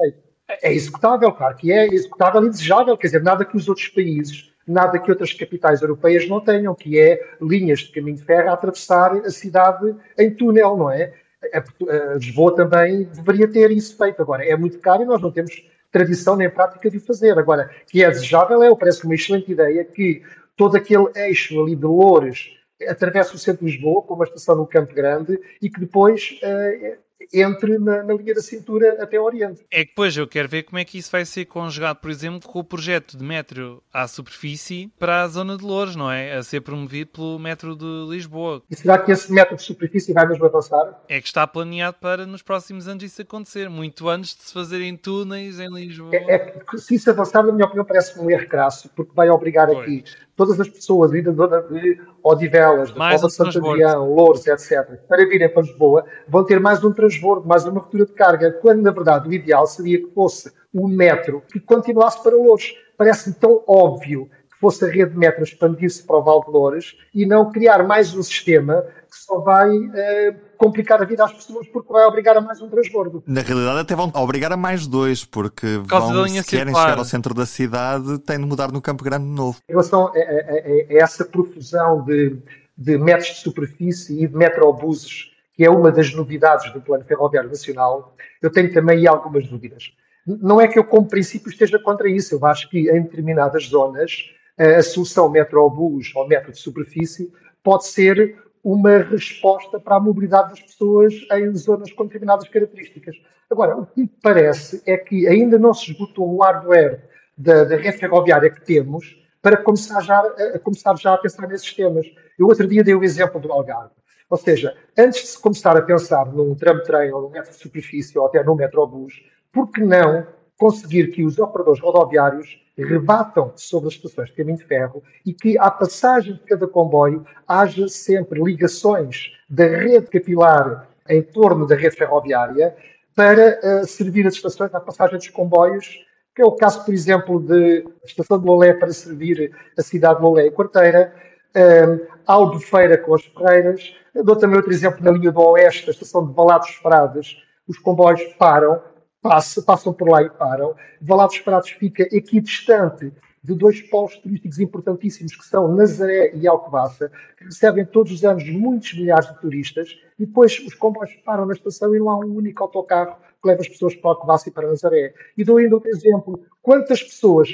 É, 0.49 0.69
é 0.69 0.73
executável, 0.73 1.31
claro 1.31 1.55
que 1.55 1.71
é 1.71 1.87
executável 1.87 2.43
e 2.43 2.49
desejável. 2.49 2.97
Quer 2.97 3.07
dizer, 3.07 3.23
nada 3.23 3.45
que 3.45 3.55
os 3.55 3.69
outros 3.69 3.87
países, 3.87 4.51
nada 4.67 4.99
que 4.99 5.09
outras 5.09 5.31
capitais 5.31 5.81
europeias 5.81 6.27
não 6.27 6.41
tenham, 6.41 6.75
que 6.75 6.99
é 6.99 7.19
linhas 7.39 7.79
de 7.79 7.91
caminho 7.91 8.17
de 8.17 8.23
ferro 8.23 8.49
a 8.49 8.53
atravessar 8.53 9.13
a 9.13 9.29
cidade 9.29 9.95
em 10.17 10.31
túnel, 10.31 10.75
não 10.75 10.89
é? 10.91 11.13
A 11.53 12.13
Lisboa 12.15 12.55
também 12.55 13.03
deveria 13.03 13.47
ter 13.47 13.71
isso 13.71 13.97
feito. 13.97 14.21
Agora, 14.21 14.45
é 14.45 14.55
muito 14.55 14.79
caro 14.79 15.03
e 15.03 15.05
nós 15.05 15.21
não 15.21 15.31
temos 15.31 15.53
tradição 15.91 16.35
nem 16.35 16.49
prática 16.49 16.89
de 16.89 16.97
o 16.97 17.01
fazer. 17.01 17.37
Agora, 17.37 17.69
que 17.87 18.03
é 18.03 18.09
desejável, 18.09 18.63
é, 18.63 18.75
parece 18.75 19.03
uma 19.05 19.13
excelente 19.13 19.51
ideia 19.51 19.83
que 19.83 20.23
todo 20.55 20.75
aquele 20.75 21.07
eixo 21.15 21.61
ali 21.61 21.75
de 21.75 21.85
Loures 21.85 22.49
atravessa 22.87 23.35
o 23.35 23.39
centro 23.39 23.65
de 23.65 23.71
Lisboa, 23.71 24.01
com 24.01 24.13
uma 24.15 24.25
estação 24.25 24.55
no 24.55 24.67
Campo 24.67 24.93
Grande, 24.93 25.39
e 25.61 25.69
que 25.69 25.79
depois 25.79 26.39
uh, 26.43 26.97
entre 27.33 27.77
na, 27.77 28.03
na, 28.03 28.13
linha 28.13 28.33
da 28.33 28.41
cintura 28.41 28.97
até 29.01 29.19
o 29.19 29.23
Oriente. 29.23 29.65
É 29.71 29.81
que 29.81 29.89
depois 29.89 30.15
eu 30.17 30.27
quero 30.27 30.47
ver 30.47 30.63
como 30.63 30.79
é 30.79 30.85
que 30.85 30.97
isso 30.97 31.11
vai 31.11 31.25
ser 31.25 31.45
conjugado, 31.45 31.99
por 31.99 32.09
exemplo, 32.09 32.49
com 32.49 32.59
o 32.59 32.63
projeto 32.63 33.17
de 33.17 33.23
metro 33.23 33.81
à 33.93 34.07
superfície 34.07 34.91
para 34.97 35.23
a 35.23 35.27
zona 35.27 35.57
de 35.57 35.63
Louros, 35.63 35.95
não 35.95 36.11
é? 36.11 36.35
A 36.35 36.43
ser 36.43 36.61
promovido 36.61 37.11
pelo 37.11 37.39
metro 37.39 37.75
de 37.75 38.07
Lisboa. 38.09 38.61
E 38.69 38.75
será 38.75 38.97
que 38.97 39.11
esse 39.11 39.31
metro 39.31 39.55
de 39.55 39.63
superfície 39.63 40.13
vai 40.13 40.27
mesmo 40.27 40.45
avançar? 40.45 41.01
É 41.07 41.19
que 41.21 41.27
está 41.27 41.45
planeado 41.45 41.97
para 41.99 42.25
nos 42.25 42.41
próximos 42.41 42.87
anos 42.87 43.03
isso 43.03 43.21
acontecer, 43.21 43.69
muito 43.69 44.09
antes 44.09 44.35
de 44.35 44.43
se 44.43 44.53
fazerem 44.53 44.95
túneis 44.97 45.59
em 45.59 45.69
Lisboa. 45.69 46.13
É, 46.13 46.35
é 46.35 46.39
que 46.39 46.77
se 46.77 46.95
isso 46.95 47.09
avançar, 47.09 47.43
na 47.43 47.51
minha 47.51 47.65
opinião, 47.65 47.85
parece 47.85 48.19
um 48.19 48.29
erro 48.29 48.47
crasso, 48.47 48.89
porque 48.95 49.11
vai 49.13 49.29
obrigar 49.29 49.67
pois. 49.67 49.79
aqui 49.79 50.03
todas 50.35 50.59
as 50.59 50.67
pessoas, 50.67 51.11
da 51.11 51.31
zona 51.31 51.61
de 51.61 51.99
Odivelas, 52.23 52.91
da 52.91 53.15
de 53.15 53.33
Santo 53.33 53.69
Adrião, 53.69 54.13
Louros, 54.13 54.45
etc., 54.47 54.99
para 55.07 55.25
virem 55.27 55.49
para 55.49 55.61
Lisboa, 55.61 56.05
vão 56.27 56.43
ter 56.43 56.59
mais 56.59 56.83
um 56.83 56.91
transbordo, 57.13 57.47
mais 57.47 57.65
uma 57.65 57.79
ruptura 57.79 58.05
de 58.05 58.13
carga, 58.13 58.51
quando 58.51 58.81
na 58.81 58.91
verdade 58.91 59.29
o 59.29 59.33
ideal 59.33 59.67
seria 59.67 59.99
que 59.99 60.13
fosse 60.13 60.51
o 60.73 60.87
metro 60.87 61.43
que 61.51 61.59
continuasse 61.59 62.21
para 62.21 62.35
Louros. 62.35 62.73
Parece-me 62.97 63.35
tão 63.35 63.63
óbvio 63.67 64.29
que 64.51 64.59
fosse 64.59 64.85
a 64.85 64.87
rede 64.87 65.11
de 65.11 65.17
metro 65.17 65.43
expandir-se 65.43 66.03
para 66.03 66.17
o 66.17 66.23
Val 66.23 66.43
de 66.43 66.51
Louros 66.51 66.97
e 67.13 67.25
não 67.25 67.51
criar 67.51 67.85
mais 67.85 68.15
um 68.15 68.23
sistema 68.23 68.83
que 69.09 69.17
só 69.17 69.39
vai 69.39 69.69
uh, 69.69 70.35
complicar 70.57 71.01
a 71.01 71.05
vida 71.05 71.23
às 71.23 71.33
pessoas 71.33 71.67
porque 71.67 71.91
vai 71.91 72.05
obrigar 72.05 72.35
a 72.35 72.41
mais 72.41 72.61
um 72.61 72.69
transbordo. 72.69 73.23
Na 73.27 73.41
realidade, 73.41 73.79
até 73.79 73.95
vão 73.95 74.11
obrigar 74.15 74.51
a 74.51 74.57
mais 74.57 74.87
dois, 74.87 75.23
porque 75.23 75.77
vão, 75.83 76.27
se 76.27 76.43
querem 76.43 76.73
chegar 76.73 76.97
ao 76.97 77.05
centro 77.05 77.33
da 77.33 77.45
cidade, 77.45 78.17
têm 78.19 78.39
de 78.39 78.45
mudar 78.45 78.71
no 78.71 78.81
Campo 78.81 79.03
Grande 79.03 79.25
de 79.25 79.31
novo. 79.31 79.59
Em 79.69 79.73
relação 79.73 80.07
a, 80.07 80.11
a, 80.11 80.13
a, 80.13 80.97
a 80.97 81.03
essa 81.03 81.25
profusão 81.25 82.03
de, 82.03 82.37
de 82.75 82.97
metros 82.97 83.27
de 83.27 83.41
superfície 83.41 84.23
e 84.23 84.27
de 84.27 84.35
metrobuses 84.35 85.32
que 85.53 85.63
é 85.63 85.69
uma 85.69 85.91
das 85.91 86.13
novidades 86.13 86.71
do 86.73 86.81
Plano 86.81 87.03
Ferroviário 87.03 87.49
Nacional, 87.49 88.15
eu 88.41 88.51
tenho 88.51 88.73
também 88.73 89.07
algumas 89.07 89.47
dúvidas. 89.47 89.93
Não 90.25 90.59
é 90.59 90.67
que 90.67 90.79
eu, 90.79 90.83
como 90.83 91.07
princípio, 91.07 91.49
esteja 91.49 91.77
contra 91.77 92.09
isso. 92.09 92.35
Eu 92.35 92.45
acho 92.45 92.69
que 92.69 92.89
em 92.89 93.03
determinadas 93.03 93.67
zonas 93.67 94.31
a 94.57 94.81
solução 94.81 95.29
metrobus 95.29 96.11
ou 96.15 96.27
metro 96.27 96.51
de 96.51 96.59
superfície 96.59 97.31
pode 97.63 97.87
ser 97.87 98.37
uma 98.63 98.99
resposta 98.99 99.79
para 99.79 99.97
a 99.97 99.99
mobilidade 99.99 100.51
das 100.51 100.61
pessoas 100.61 101.13
em 101.31 101.55
zonas 101.55 101.91
com 101.91 102.05
determinadas 102.05 102.47
características. 102.47 103.15
Agora, 103.49 103.77
o 103.77 103.85
que 103.85 104.01
me 104.01 104.09
parece 104.21 104.81
é 104.85 104.95
que 104.97 105.27
ainda 105.27 105.59
não 105.59 105.73
se 105.73 105.91
esgotou 105.91 106.33
o 106.33 106.41
hardware 106.41 107.01
da, 107.37 107.65
da 107.65 107.75
rede 107.75 107.97
ferroviária 107.97 108.49
que 108.49 108.61
temos 108.61 109.21
para 109.41 109.57
começar 109.57 110.01
já, 110.01 110.19
a, 110.19 110.59
começar 110.59 110.95
já 110.97 111.13
a 111.13 111.17
pensar 111.17 111.47
nesses 111.47 111.73
temas. 111.73 112.05
Eu 112.39 112.47
outro 112.47 112.65
dia 112.65 112.83
dei 112.83 112.95
o 112.95 113.03
exemplo 113.03 113.41
do 113.41 113.51
Algarve. 113.51 113.91
Ou 114.33 114.37
seja, 114.37 114.75
antes 114.97 115.21
de 115.21 115.27
se 115.27 115.39
começar 115.39 115.77
a 115.77 115.81
pensar 115.83 116.25
num 116.25 116.55
tram-trem 116.55 117.13
ou 117.13 117.21
num 117.21 117.29
metro 117.29 117.51
de 117.51 117.57
superfície 117.57 118.17
ou 118.17 118.25
até 118.25 118.43
num 118.43 118.55
metrobus, 118.55 119.23
por 119.51 119.69
que 119.69 119.79
não 119.79 120.25
conseguir 120.57 121.11
que 121.11 121.23
os 121.23 121.37
operadores 121.37 121.79
rodoviários 121.79 122.59
rebatam 122.75 123.53
sobre 123.55 123.89
as 123.89 123.93
estações 123.93 124.29
de 124.29 124.35
caminho 124.35 124.57
de 124.57 124.65
ferro 124.65 125.03
e 125.23 125.35
que, 125.35 125.55
à 125.59 125.69
passagem 125.69 126.33
de 126.33 126.39
cada 126.39 126.67
comboio, 126.67 127.23
haja 127.47 127.87
sempre 127.87 128.41
ligações 128.41 129.33
da 129.47 129.67
rede 129.67 130.07
capilar 130.07 130.89
em 131.07 131.21
torno 131.21 131.67
da 131.67 131.75
rede 131.75 131.95
ferroviária 131.95 132.75
para 133.15 133.59
uh, 133.61 133.85
servir 133.85 134.25
as 134.25 134.33
estações 134.33 134.73
à 134.73 134.79
passagem 134.79 135.19
dos 135.19 135.29
comboios, 135.29 136.03
que 136.35 136.41
é 136.41 136.45
o 136.45 136.53
caso, 136.53 136.83
por 136.83 136.91
exemplo, 136.91 137.39
de 137.39 137.85
a 138.01 138.05
estação 138.07 138.39
de 138.39 138.47
Lolé 138.47 138.73
para 138.73 138.91
servir 138.91 139.51
a 139.77 139.83
cidade 139.83 140.15
de 140.15 140.23
Lolé 140.23 140.47
e 140.47 140.51
Quarteira, 140.51 141.13
um, 141.55 142.13
Albufeira 142.25 142.97
com 142.97 143.15
as 143.15 143.23
Ferreiras. 143.25 143.93
Dou 144.23 144.35
também 144.35 144.57
outro 144.57 144.71
exemplo 144.71 145.03
na 145.03 145.11
linha 145.11 145.31
do 145.31 145.41
Oeste, 145.41 145.89
a 145.89 145.91
estação 145.91 146.25
de 146.25 146.33
Valados 146.33 146.69
Frades. 146.75 147.37
Os 147.67 147.77
comboios 147.77 148.21
param, 148.37 148.81
passam, 149.21 149.63
passam 149.63 149.93
por 149.93 150.09
lá 150.09 150.21
e 150.21 150.29
param. 150.29 150.75
Valados 151.01 151.37
Frades 151.37 151.71
fica 151.71 152.03
aqui 152.03 152.39
distante 152.39 153.11
de 153.43 153.53
dois 153.53 153.81
polos 153.81 154.15
turísticos 154.17 154.57
importantíssimos, 154.59 155.35
que 155.35 155.45
são 155.45 155.67
Nazaré 155.75 156.33
e 156.33 156.47
Alcobaça, 156.47 157.11
que 157.37 157.43
recebem 157.43 157.85
todos 157.85 158.13
os 158.13 158.23
anos 158.23 158.49
muitos 158.49 158.93
milhares 158.93 159.27
de 159.27 159.39
turistas, 159.41 159.89
e 160.17 160.25
depois 160.25 160.57
os 160.65 160.73
comboios 160.73 161.13
param 161.25 161.45
na 161.45 161.53
estação 161.53 161.93
e 161.93 161.99
não 161.99 162.09
há 162.09 162.17
um 162.17 162.35
único 162.35 162.63
autocarro 162.63 163.17
que 163.41 163.49
leva 163.49 163.61
as 163.61 163.67
pessoas 163.67 163.95
para 163.95 164.11
Alcobaça 164.11 164.47
e 164.47 164.51
para 164.51 164.69
Nazaré. 164.69 165.13
E 165.37 165.43
dou 165.43 165.57
ainda 165.57 165.75
outro 165.75 165.89
exemplo. 165.89 166.39
Quantas 166.61 167.03
pessoas 167.03 167.49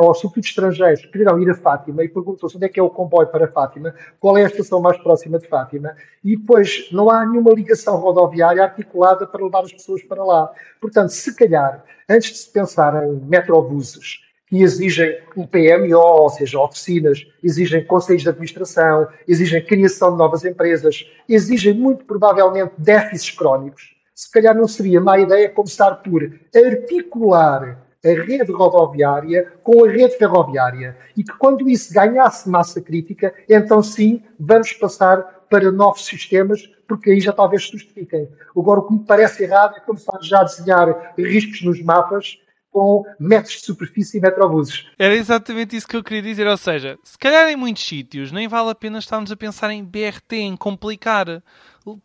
ou 0.00 0.14
sobretudo 0.14 0.44
estrangeiros, 0.44 1.06
quererão 1.06 1.40
ir 1.40 1.50
a 1.50 1.54
Fátima 1.54 2.02
e 2.02 2.08
perguntam-se 2.08 2.56
onde 2.56 2.66
é 2.66 2.68
que 2.68 2.80
é 2.80 2.82
o 2.82 2.90
comboio 2.90 3.28
para 3.28 3.46
Fátima, 3.46 3.94
qual 4.18 4.36
é 4.36 4.44
a 4.44 4.46
estação 4.46 4.80
mais 4.80 4.98
próxima 4.98 5.38
de 5.38 5.46
Fátima, 5.46 5.94
e 6.24 6.36
depois 6.36 6.88
não 6.90 7.10
há 7.10 7.24
nenhuma 7.24 7.52
ligação 7.52 7.96
rodoviária 7.96 8.62
articulada 8.62 9.26
para 9.26 9.44
levar 9.44 9.62
as 9.62 9.72
pessoas 9.72 10.02
para 10.02 10.24
lá. 10.24 10.50
Portanto, 10.80 11.10
se 11.10 11.34
calhar, 11.36 11.84
antes 12.08 12.30
de 12.30 12.38
se 12.38 12.50
pensar 12.50 13.06
em 13.06 13.16
metrobuses, 13.26 14.20
que 14.48 14.62
exigem 14.62 15.18
um 15.36 15.46
PMO, 15.46 15.98
ou 15.98 16.30
seja, 16.30 16.60
oficinas, 16.60 17.26
exigem 17.42 17.84
conselhos 17.84 18.22
de 18.22 18.28
administração, 18.28 19.08
exigem 19.26 19.64
criação 19.64 20.12
de 20.12 20.18
novas 20.18 20.44
empresas, 20.44 21.04
exigem 21.28 21.74
muito 21.74 22.04
provavelmente 22.04 22.72
déficits 22.78 23.36
crónicos. 23.36 23.96
Se 24.14 24.30
calhar 24.30 24.54
não 24.54 24.68
seria 24.68 25.00
má 25.00 25.18
ideia 25.18 25.50
começar 25.50 25.96
por 25.96 26.22
articular 26.54 27.85
a 28.06 28.22
rede 28.22 28.52
rodoviária 28.52 29.52
com 29.62 29.84
a 29.84 29.88
rede 29.88 30.16
ferroviária 30.16 30.96
e 31.16 31.24
que 31.24 31.36
quando 31.36 31.68
isso 31.68 31.92
ganhasse 31.92 32.48
massa 32.48 32.80
crítica, 32.80 33.34
então 33.48 33.82
sim, 33.82 34.22
vamos 34.38 34.72
passar 34.72 35.44
para 35.50 35.70
novos 35.70 36.04
sistemas, 36.04 36.68
porque 36.88 37.10
aí 37.10 37.20
já 37.20 37.32
talvez 37.32 37.64
se 37.64 37.72
justifiquem. 37.72 38.28
Agora, 38.56 38.80
o 38.80 38.82
que 38.84 38.94
me 38.94 39.00
parece 39.00 39.42
errado 39.42 39.76
é 39.76 39.80
começar 39.80 40.18
já 40.22 40.40
a 40.40 40.44
desenhar 40.44 41.14
riscos 41.18 41.62
nos 41.62 41.82
mapas 41.82 42.38
com 42.76 43.06
metros 43.18 43.54
de 43.54 43.64
superfície 43.64 44.18
e 44.18 44.20
metrobuses. 44.20 44.84
Era 44.98 45.16
exatamente 45.16 45.74
isso 45.74 45.88
que 45.88 45.96
eu 45.96 46.04
queria 46.04 46.20
dizer, 46.20 46.46
ou 46.46 46.58
seja, 46.58 46.98
se 47.02 47.16
calhar 47.16 47.48
em 47.48 47.56
muitos 47.56 47.82
sítios 47.82 48.30
nem 48.30 48.46
vale 48.46 48.68
a 48.68 48.74
pena 48.74 48.98
estarmos 48.98 49.32
a 49.32 49.36
pensar 49.36 49.70
em 49.70 49.82
BRT, 49.82 50.34
em 50.34 50.54
complicar 50.54 51.42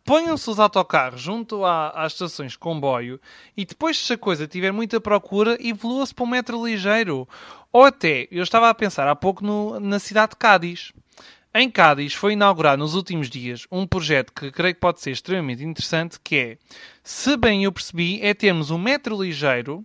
ponham-se 0.02 0.48
os 0.48 0.58
autocarros 0.58 1.20
junto 1.20 1.62
à, 1.62 1.90
às 1.90 2.14
estações 2.14 2.52
de 2.52 2.58
comboio 2.58 3.20
e 3.54 3.66
depois, 3.66 3.98
se 3.98 4.14
a 4.14 4.16
coisa 4.16 4.46
tiver 4.46 4.72
muita 4.72 4.98
procura, 4.98 5.58
evolua-se 5.60 6.14
para 6.14 6.24
um 6.24 6.28
metro 6.28 6.64
ligeiro. 6.64 7.28
Ou 7.70 7.84
até, 7.84 8.26
eu 8.30 8.42
estava 8.42 8.70
a 8.70 8.74
pensar 8.74 9.06
há 9.06 9.14
pouco 9.14 9.44
no, 9.44 9.78
na 9.78 9.98
cidade 9.98 10.30
de 10.30 10.36
Cádiz. 10.36 10.94
Em 11.54 11.70
Cádiz 11.70 12.14
foi 12.14 12.32
inaugurado 12.32 12.82
nos 12.82 12.94
últimos 12.94 13.28
dias 13.28 13.66
um 13.70 13.86
projeto 13.86 14.32
que 14.32 14.50
creio 14.50 14.74
que 14.74 14.80
pode 14.80 15.02
ser 15.02 15.10
extremamente 15.10 15.62
interessante, 15.62 16.18
que 16.18 16.36
é, 16.36 16.58
se 17.04 17.36
bem 17.36 17.64
eu 17.64 17.72
percebi, 17.72 18.22
é 18.22 18.32
termos 18.32 18.70
um 18.70 18.78
metro 18.78 19.22
ligeiro 19.22 19.84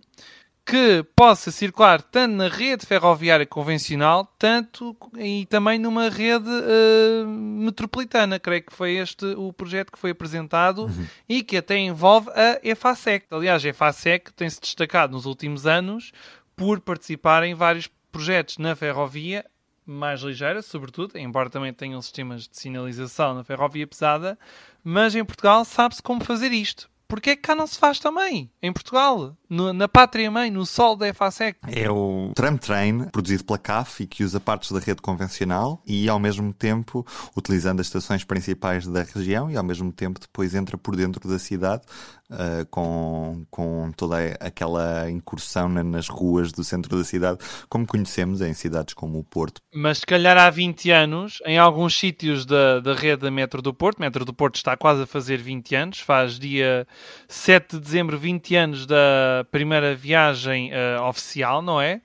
que 0.68 1.02
possa 1.16 1.50
circular 1.50 2.02
tanto 2.02 2.34
na 2.34 2.46
rede 2.46 2.84
ferroviária 2.84 3.46
convencional, 3.46 4.26
tanto 4.38 4.94
e 5.16 5.46
também 5.46 5.78
numa 5.78 6.10
rede 6.10 6.46
uh, 6.46 7.26
metropolitana. 7.26 8.38
Creio 8.38 8.62
que 8.62 8.74
foi 8.74 8.96
este 8.96 9.24
o 9.24 9.50
projeto 9.50 9.90
que 9.90 9.98
foi 9.98 10.10
apresentado 10.10 10.82
uhum. 10.82 11.06
e 11.26 11.42
que 11.42 11.56
até 11.56 11.78
envolve 11.78 12.28
a 12.32 12.60
EFASEC. 12.62 13.28
Aliás, 13.30 13.64
a 13.64 13.68
EFASEC 13.70 14.30
tem-se 14.34 14.60
destacado 14.60 15.14
nos 15.14 15.24
últimos 15.24 15.66
anos 15.66 16.12
por 16.54 16.80
participar 16.80 17.44
em 17.44 17.54
vários 17.54 17.88
projetos 18.12 18.58
na 18.58 18.76
ferrovia 18.76 19.46
mais 19.86 20.20
ligeira, 20.20 20.60
sobretudo, 20.60 21.16
embora 21.16 21.48
também 21.48 21.72
tenham 21.72 22.02
sistemas 22.02 22.46
de 22.46 22.58
sinalização 22.58 23.34
na 23.34 23.42
ferrovia 23.42 23.86
pesada, 23.86 24.38
mas 24.84 25.14
em 25.14 25.24
Portugal 25.24 25.64
sabe-se 25.64 26.02
como 26.02 26.22
fazer 26.22 26.52
isto 26.52 26.90
porque 27.08 27.30
é 27.30 27.36
que 27.36 27.42
cá 27.42 27.54
não 27.54 27.66
se 27.66 27.78
faz 27.78 27.98
também? 27.98 28.52
Em 28.62 28.72
Portugal, 28.72 29.34
no, 29.48 29.72
na 29.72 29.88
pátria 29.88 30.30
mãe, 30.30 30.50
no 30.50 30.66
sol 30.66 30.94
da 30.94 31.08
EFASEC. 31.08 31.58
É 31.66 31.90
o 31.90 32.30
Tram 32.34 32.56
Train, 32.58 33.04
produzido 33.10 33.44
pela 33.44 33.58
CAF 33.58 34.02
e 34.02 34.06
que 34.06 34.22
usa 34.22 34.38
partes 34.38 34.70
da 34.70 34.78
rede 34.78 35.00
convencional 35.00 35.82
e, 35.86 36.08
ao 36.08 36.18
mesmo 36.18 36.52
tempo, 36.52 37.06
utilizando 37.34 37.80
as 37.80 37.86
estações 37.86 38.24
principais 38.24 38.86
da 38.86 39.02
região 39.02 39.50
e, 39.50 39.56
ao 39.56 39.64
mesmo 39.64 39.90
tempo, 39.90 40.20
depois 40.20 40.54
entra 40.54 40.76
por 40.76 40.94
dentro 40.94 41.26
da 41.26 41.38
cidade 41.38 41.82
uh, 42.30 42.66
com, 42.70 43.46
com 43.50 43.92
toda 43.96 44.16
aquela 44.40 45.10
incursão 45.10 45.68
nas 45.68 46.08
ruas 46.08 46.52
do 46.52 46.62
centro 46.64 46.96
da 46.96 47.04
cidade, 47.04 47.38
como 47.68 47.86
conhecemos 47.86 48.40
em 48.40 48.54
cidades 48.54 48.94
como 48.94 49.18
o 49.18 49.24
Porto. 49.24 49.60
Mas 49.74 49.98
se 49.98 50.06
calhar 50.06 50.36
há 50.36 50.50
20 50.50 50.90
anos, 50.90 51.38
em 51.44 51.58
alguns 51.58 51.96
sítios 51.96 52.44
da, 52.44 52.80
da 52.80 52.94
rede 52.94 53.22
da 53.22 53.30
Metro 53.30 53.62
do 53.62 53.72
Porto, 53.72 54.00
Metro 54.00 54.24
do 54.24 54.32
Porto 54.32 54.56
está 54.56 54.76
quase 54.76 55.02
a 55.02 55.06
fazer 55.06 55.38
20 55.38 55.74
anos, 55.74 56.00
faz 56.00 56.38
dia 56.38 56.86
7 57.28 57.76
de 57.76 57.82
dezembro 57.82 58.18
20 58.18 58.56
anos 58.56 58.86
da 58.86 59.46
primeira 59.50 59.94
viagem 59.94 60.70
uh, 60.72 61.02
oficial, 61.02 61.62
não 61.62 61.80
é? 61.80 62.00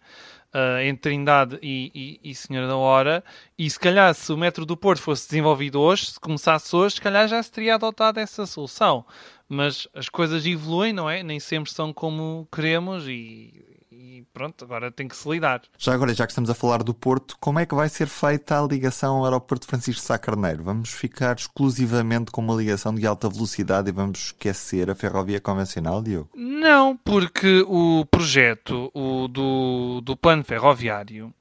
uh, 0.53 0.79
entre 0.81 1.03
Trindade 1.03 1.59
e, 1.61 2.19
e, 2.23 2.31
e, 2.31 2.35
Senhora 2.35 2.67
da 2.67 2.77
Hora. 2.77 3.23
E 3.57 3.69
se 3.69 3.79
calhar, 3.79 4.13
se 4.13 4.31
o 4.31 4.37
metro 4.37 4.65
do 4.65 4.77
Porto 4.77 5.01
fosse 5.01 5.27
desenvolvido 5.27 5.79
hoje, 5.81 6.05
se 6.11 6.19
começasse 6.19 6.73
hoje, 6.75 6.95
se 6.95 7.01
calhar 7.01 7.27
já 7.27 7.41
se 7.41 7.51
teria 7.51 7.75
adotado 7.75 8.19
essa 8.19 8.45
solução. 8.45 9.05
Mas 9.53 9.87
as 9.93 10.09
coisas 10.09 10.45
evoluem, 10.45 10.91
não 10.91 11.09
é? 11.09 11.21
Nem 11.21 11.39
sempre 11.39 11.71
são 11.71 11.93
como 11.93 12.47
queremos 12.51 13.07
e, 13.07 13.63
e 13.91 14.25
pronto, 14.33 14.65
agora 14.65 14.91
tem 14.91 15.07
que 15.07 15.15
se 15.15 15.29
lidar. 15.29 15.61
Já 15.77 15.93
agora, 15.93 16.11
já 16.13 16.25
que 16.25 16.31
estamos 16.31 16.49
a 16.49 16.55
falar 16.55 16.81
do 16.81 16.93
Porto, 16.93 17.37
como 17.39 17.59
é 17.59 17.65
que 17.65 17.75
vai 17.75 17.87
ser 17.87 18.07
feita 18.07 18.59
a 18.59 18.65
ligação 18.65 19.17
ao 19.17 19.25
aeroporto 19.25 19.67
Francisco 19.67 20.01
Sá 20.01 20.17
Carneiro? 20.17 20.63
Vamos 20.63 20.89
ficar 20.89 21.35
exclusivamente 21.35 22.31
com 22.31 22.41
uma 22.41 22.55
ligação 22.55 22.95
de 22.95 23.05
alta 23.05 23.29
velocidade 23.29 23.89
e 23.89 23.93
vamos 23.93 24.25
esquecer 24.25 24.89
a 24.89 24.95
ferrovia 24.95 25.39
convencional, 25.39 26.01
Diogo? 26.01 26.29
Não, 26.35 26.97
porque 26.97 27.63
o 27.67 28.05
projeto 28.09 28.89
o 28.93 29.27
do, 29.27 30.01
do 30.01 30.17
plano 30.17 30.43
ferroviário 30.43 31.31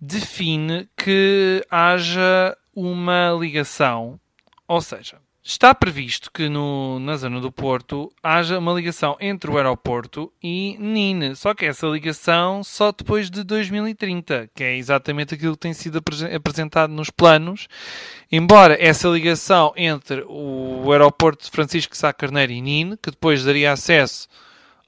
define 0.00 0.88
que 0.96 1.64
haja 1.70 2.56
uma 2.74 3.30
ligação, 3.38 4.18
ou 4.66 4.80
seja, 4.80 5.18
Está 5.50 5.74
previsto 5.74 6.30
que 6.32 6.48
no, 6.48 7.00
na 7.00 7.16
zona 7.16 7.40
do 7.40 7.50
Porto 7.50 8.08
haja 8.22 8.56
uma 8.56 8.72
ligação 8.72 9.16
entre 9.18 9.50
o 9.50 9.56
aeroporto 9.56 10.32
e 10.40 10.76
Nine, 10.78 11.34
só 11.34 11.52
que 11.54 11.66
essa 11.66 11.88
ligação 11.88 12.62
só 12.62 12.92
depois 12.92 13.28
de 13.28 13.42
2030, 13.42 14.48
que 14.54 14.62
é 14.62 14.76
exatamente 14.76 15.34
aquilo 15.34 15.54
que 15.54 15.62
tem 15.62 15.72
sido 15.72 16.00
apresentado 16.32 16.92
nos 16.92 17.10
planos. 17.10 17.66
Embora 18.30 18.78
essa 18.80 19.08
ligação 19.08 19.72
entre 19.76 20.24
o 20.28 20.92
aeroporto 20.92 21.44
de 21.44 21.50
Francisco 21.50 21.96
Sá 21.96 22.12
Carneiro 22.12 22.52
e 22.52 22.60
Nine, 22.60 22.96
que 22.96 23.10
depois 23.10 23.42
daria 23.42 23.72
acesso 23.72 24.28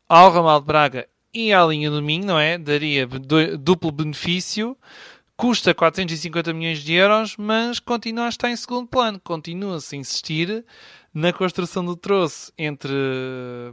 ao 0.08 0.30
ramal 0.30 0.60
de 0.60 0.66
Braga 0.66 1.08
e 1.34 1.52
à 1.52 1.66
linha 1.66 1.90
do 1.90 2.00
Minho, 2.00 2.26
não 2.26 2.38
é? 2.38 2.56
Daria 2.56 3.04
duplo 3.58 3.90
benefício 3.90 4.76
custa 5.42 5.74
450 5.74 6.52
milhões 6.52 6.84
de 6.84 6.92
euros, 6.94 7.36
mas 7.36 7.80
continua 7.80 8.26
a 8.26 8.28
estar 8.28 8.48
em 8.48 8.54
segundo 8.54 8.86
plano. 8.86 9.18
Continua-se 9.18 9.96
a 9.96 9.98
insistir 9.98 10.64
na 11.12 11.32
construção 11.32 11.84
do 11.84 11.96
troço 11.96 12.52
entre 12.56 12.92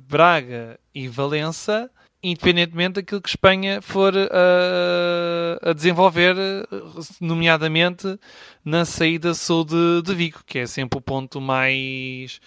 Braga 0.01 0.79
e 0.95 1.07
Valença, 1.07 1.87
independentemente 2.23 2.93
daquilo 2.93 3.21
que 3.21 3.29
Espanha 3.29 3.83
for 3.83 4.15
a, 4.17 5.69
a 5.69 5.73
desenvolver, 5.73 6.35
nomeadamente 7.21 8.19
na 8.65 8.83
saída 8.83 9.35
sul 9.35 9.63
de, 9.63 10.01
de 10.01 10.15
Vigo, 10.15 10.39
que 10.47 10.57
é 10.57 10.65
sempre 10.65 10.97
o 10.97 11.01
ponto 11.03 11.39
mais 11.39 12.41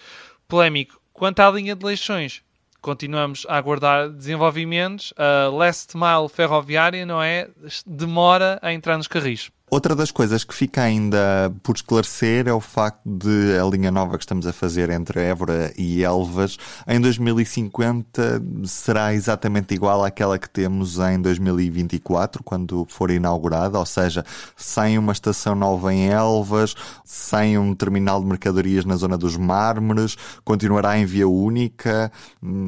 polémico. 0.49 0.99
Quanto 1.13 1.39
à 1.39 1.49
linha 1.49 1.77
de 1.77 1.85
Leixões, 1.85 2.43
continuamos 2.83 3.47
a 3.49 3.57
aguardar 3.57 4.09
desenvolvimentos. 4.09 5.13
A 5.17 5.49
last 5.49 5.95
mile 5.97 6.29
ferroviária, 6.29 7.05
não 7.05 7.23
é? 7.23 7.47
Demora 7.87 8.59
a 8.61 8.71
entrar 8.71 8.97
nos 8.97 9.07
carris. 9.07 9.49
Outra 9.73 9.95
das 9.95 10.11
coisas 10.11 10.43
que 10.43 10.53
fica 10.53 10.83
ainda 10.83 11.51
por 11.63 11.75
esclarecer 11.75 12.47
é 12.47 12.53
o 12.53 12.59
facto 12.59 13.01
de 13.03 13.57
a 13.59 13.65
linha 13.65 13.89
nova 13.89 14.19
que 14.19 14.23
estamos 14.23 14.45
a 14.45 14.53
fazer 14.53 14.91
entre 14.91 15.19
Évora 15.19 15.73
e 15.75 16.03
Elvas 16.03 16.59
em 16.87 17.01
2050 17.01 18.39
será 18.65 19.15
exatamente 19.15 19.73
igual 19.73 20.05
àquela 20.05 20.37
que 20.37 20.47
temos 20.47 20.99
em 20.99 21.19
2024, 21.19 22.43
quando 22.43 22.85
for 22.87 23.09
inaugurada, 23.09 23.79
ou 23.79 23.85
seja, 23.87 24.23
sem 24.55 24.99
uma 24.99 25.11
estação 25.11 25.55
nova 25.55 25.91
em 25.91 26.07
Elvas, 26.07 26.75
sem 27.03 27.57
um 27.57 27.73
terminal 27.73 28.21
de 28.21 28.27
mercadorias 28.27 28.85
na 28.85 28.95
zona 28.95 29.17
dos 29.17 29.35
mármores, 29.37 30.15
continuará 30.45 30.99
em 30.99 31.05
via 31.05 31.27
única. 31.27 32.11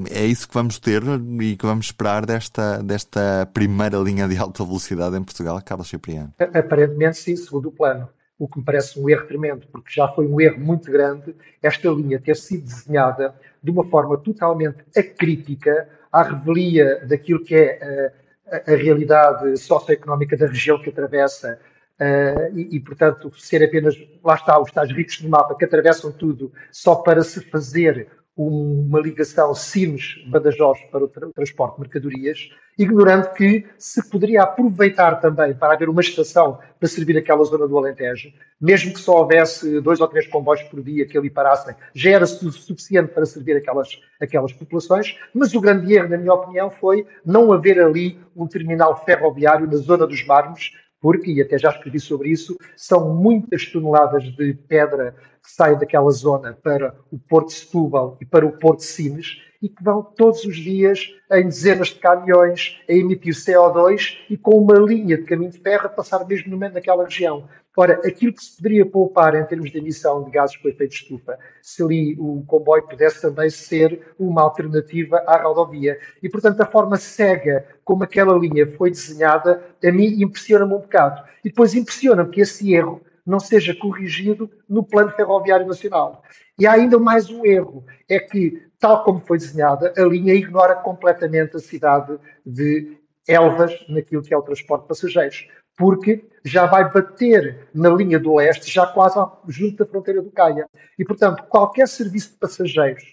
É 0.09 0.25
isso 0.25 0.47
que 0.47 0.55
vamos 0.55 0.79
ter 0.79 1.03
e 1.39 1.55
que 1.55 1.67
vamos 1.67 1.85
esperar 1.85 2.25
desta, 2.25 2.81
desta 2.81 3.47
primeira 3.53 3.99
linha 3.99 4.27
de 4.27 4.35
alta 4.39 4.65
velocidade 4.65 5.15
em 5.15 5.23
Portugal, 5.23 5.61
Carlos 5.63 5.87
Cipriano. 5.87 6.33
Aparentemente 6.39 6.94
aparentemente 6.95 7.17
sim, 7.17 7.35
segundo 7.35 7.71
plano. 7.71 8.09
O 8.37 8.47
que 8.47 8.59
me 8.59 8.65
parece 8.65 8.99
um 8.99 9.09
erro 9.09 9.27
tremendo, 9.27 9.67
porque 9.71 9.91
já 9.91 10.07
foi 10.09 10.27
um 10.27 10.41
erro 10.41 10.59
muito 10.59 10.91
grande 10.91 11.35
esta 11.61 11.89
linha 11.89 12.19
ter 12.19 12.35
sido 12.35 12.65
desenhada 12.65 13.33
de 13.63 13.71
uma 13.71 13.85
forma 13.85 14.17
totalmente 14.17 14.83
acrítica 14.95 15.87
à 16.11 16.23
revelia 16.23 17.05
daquilo 17.05 17.43
que 17.43 17.55
é 17.55 18.11
a, 18.49 18.55
a, 18.57 18.73
a 18.73 18.75
realidade 18.75 19.57
socioeconómica 19.57 20.35
da 20.35 20.47
região 20.47 20.81
que 20.81 20.89
atravessa 20.89 21.59
uh, 21.99 22.57
e, 22.57 22.75
e, 22.75 22.79
portanto, 22.81 23.31
ser 23.37 23.63
apenas, 23.63 23.95
lá 24.21 24.35
está, 24.35 24.59
os 24.59 24.71
tais 24.71 24.91
ricos 24.91 25.21
do 25.21 25.29
mapa 25.29 25.55
que 25.55 25.63
atravessam 25.63 26.11
tudo 26.11 26.51
só 26.71 26.95
para 26.95 27.23
se 27.23 27.39
fazer 27.39 28.09
uma 28.37 28.99
ligação 28.99 29.55
Sines-Badajoz 29.55 30.79
para 30.91 31.05
o, 31.05 31.07
tra 31.07 31.27
o 31.27 31.31
transporte 31.31 31.75
de 31.75 31.81
mercadorias, 31.81 32.49
ignorando 32.77 33.33
que 33.33 33.65
se 33.77 34.09
poderia 34.09 34.43
aproveitar 34.43 35.21
também 35.21 35.53
para 35.53 35.73
haver 35.73 35.87
uma 35.87 36.01
estação 36.01 36.59
para 36.77 36.89
servir 36.89 37.17
aquela 37.17 37.43
zona 37.45 37.65
do 37.65 37.77
Alentejo, 37.77 38.33
mesmo 38.59 38.93
que 38.93 38.99
só 38.99 39.19
houvesse 39.19 39.79
dois 39.79 40.01
ou 40.01 40.07
três 40.09 40.27
comboios 40.27 40.63
por 40.63 40.83
dia 40.83 41.05
que 41.05 41.17
ali 41.17 41.29
parassem, 41.29 41.73
já 41.93 42.11
era 42.11 42.25
su 42.25 42.51
suficiente 42.51 43.13
para 43.13 43.25
servir 43.25 43.55
aquelas, 43.55 44.01
aquelas 44.19 44.51
populações, 44.51 45.17
mas 45.33 45.53
o 45.53 45.61
grande 45.61 45.93
erro, 45.93 46.09
na 46.09 46.17
minha 46.17 46.33
opinião, 46.33 46.69
foi 46.69 47.07
não 47.25 47.53
haver 47.53 47.79
ali 47.79 48.19
um 48.35 48.47
terminal 48.47 49.05
ferroviário 49.05 49.65
na 49.65 49.77
zona 49.77 50.05
dos 50.05 50.25
Mármores, 50.25 50.71
porque, 50.99 51.31
e 51.31 51.41
até 51.41 51.57
já 51.57 51.69
escrevi 51.69 51.99
sobre 51.99 52.29
isso, 52.29 52.57
são 52.75 53.13
muitas 53.13 53.65
toneladas 53.67 54.23
de 54.23 54.53
pedra 54.67 55.15
que 55.45 55.51
saem 55.51 55.77
daquela 55.77 56.09
zona 56.11 56.57
para 56.63 56.95
o 57.11 57.19
Porto 57.19 57.49
de 57.49 57.53
Setúbal 57.53 58.17
e 58.19 58.25
para 58.25 58.45
o 58.45 58.51
Porto 58.51 58.79
de 58.79 58.85
Sines 58.85 59.37
e 59.61 59.69
que 59.69 59.83
vão 59.83 60.03
todos 60.03 60.43
os 60.43 60.57
dias 60.57 61.11
em 61.31 61.43
dezenas 61.45 61.89
de 61.89 61.95
caminhões 61.95 62.81
a 62.89 62.93
emitir 62.93 63.33
CO2 63.33 64.17
e 64.29 64.37
com 64.37 64.57
uma 64.57 64.77
linha 64.77 65.17
de 65.17 65.23
caminho 65.23 65.51
de 65.51 65.59
ferro 65.59 65.85
a 65.85 65.89
passar 65.89 66.25
mesmo 66.27 66.51
no 66.51 66.57
meio 66.57 66.73
daquela 66.73 67.05
região. 67.05 67.47
Ora, 67.77 67.93
aquilo 68.05 68.33
que 68.33 68.43
se 68.43 68.55
poderia 68.55 68.85
poupar 68.85 69.35
em 69.35 69.43
termos 69.45 69.71
de 69.71 69.77
emissão 69.77 70.23
de 70.23 70.31
gases 70.31 70.55
com 70.57 70.69
efeito 70.69 70.91
de 70.91 70.97
estufa, 70.97 71.37
se 71.61 71.83
ali 71.83 72.15
o 72.17 72.43
comboio 72.47 72.87
pudesse 72.87 73.21
também 73.21 73.49
ser 73.49 74.13
uma 74.17 74.43
alternativa 74.43 75.17
à 75.27 75.41
rodovia. 75.41 75.99
E, 76.23 76.29
portanto, 76.29 76.61
a 76.61 76.65
forma 76.65 76.95
cega 76.95 77.65
como 77.83 78.03
aquela 78.03 78.37
linha 78.37 78.65
foi 78.77 78.91
desenhada, 78.91 79.61
a 79.83 79.91
mim 79.91 80.21
impressiona-me 80.21 80.73
um 80.73 80.79
bocado. 80.79 81.21
E 81.43 81.49
depois 81.49 81.73
impressiona-me 81.75 82.29
que 82.29 82.41
esse 82.41 82.73
erro 82.73 83.01
não 83.25 83.39
seja 83.39 83.75
corrigido 83.75 84.49
no 84.69 84.83
Plano 84.83 85.11
Ferroviário 85.11 85.65
Nacional. 85.65 86.21
E 86.59 86.67
há 86.67 86.73
ainda 86.73 86.99
mais 86.99 87.29
um 87.29 87.45
erro, 87.45 87.85
é 88.07 88.19
que, 88.19 88.63
tal 88.79 89.03
como 89.03 89.19
foi 89.19 89.37
desenhada, 89.37 89.93
a 89.97 90.01
linha 90.03 90.33
ignora 90.33 90.75
completamente 90.75 91.57
a 91.57 91.59
cidade 91.59 92.17
de 92.45 92.97
Elvas 93.27 93.73
naquilo 93.89 94.21
que 94.21 94.33
é 94.33 94.37
o 94.37 94.43
transporte 94.43 94.83
de 94.83 94.87
passageiros 94.87 95.47
porque 95.77 96.25
já 96.43 96.65
vai 96.65 96.91
bater 96.91 97.67
na 97.73 97.89
linha 97.89 98.19
do 98.19 98.35
leste, 98.35 98.71
já 98.71 98.87
quase 98.87 99.19
junto 99.47 99.83
da 99.83 99.85
fronteira 99.89 100.21
do 100.21 100.31
Caia. 100.31 100.67
E, 100.97 101.03
portanto, 101.03 101.43
qualquer 101.49 101.87
serviço 101.87 102.31
de 102.31 102.37
passageiros 102.37 103.03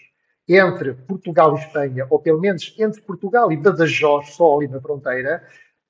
entre 0.47 0.93
Portugal 0.93 1.55
e 1.55 1.59
Espanha, 1.59 2.07
ou 2.09 2.19
pelo 2.19 2.39
menos 2.39 2.75
entre 2.77 3.01
Portugal 3.01 3.51
e 3.51 3.57
Badajoz, 3.57 4.33
só 4.33 4.57
ali 4.57 4.67
na 4.67 4.79
fronteira, 4.79 5.43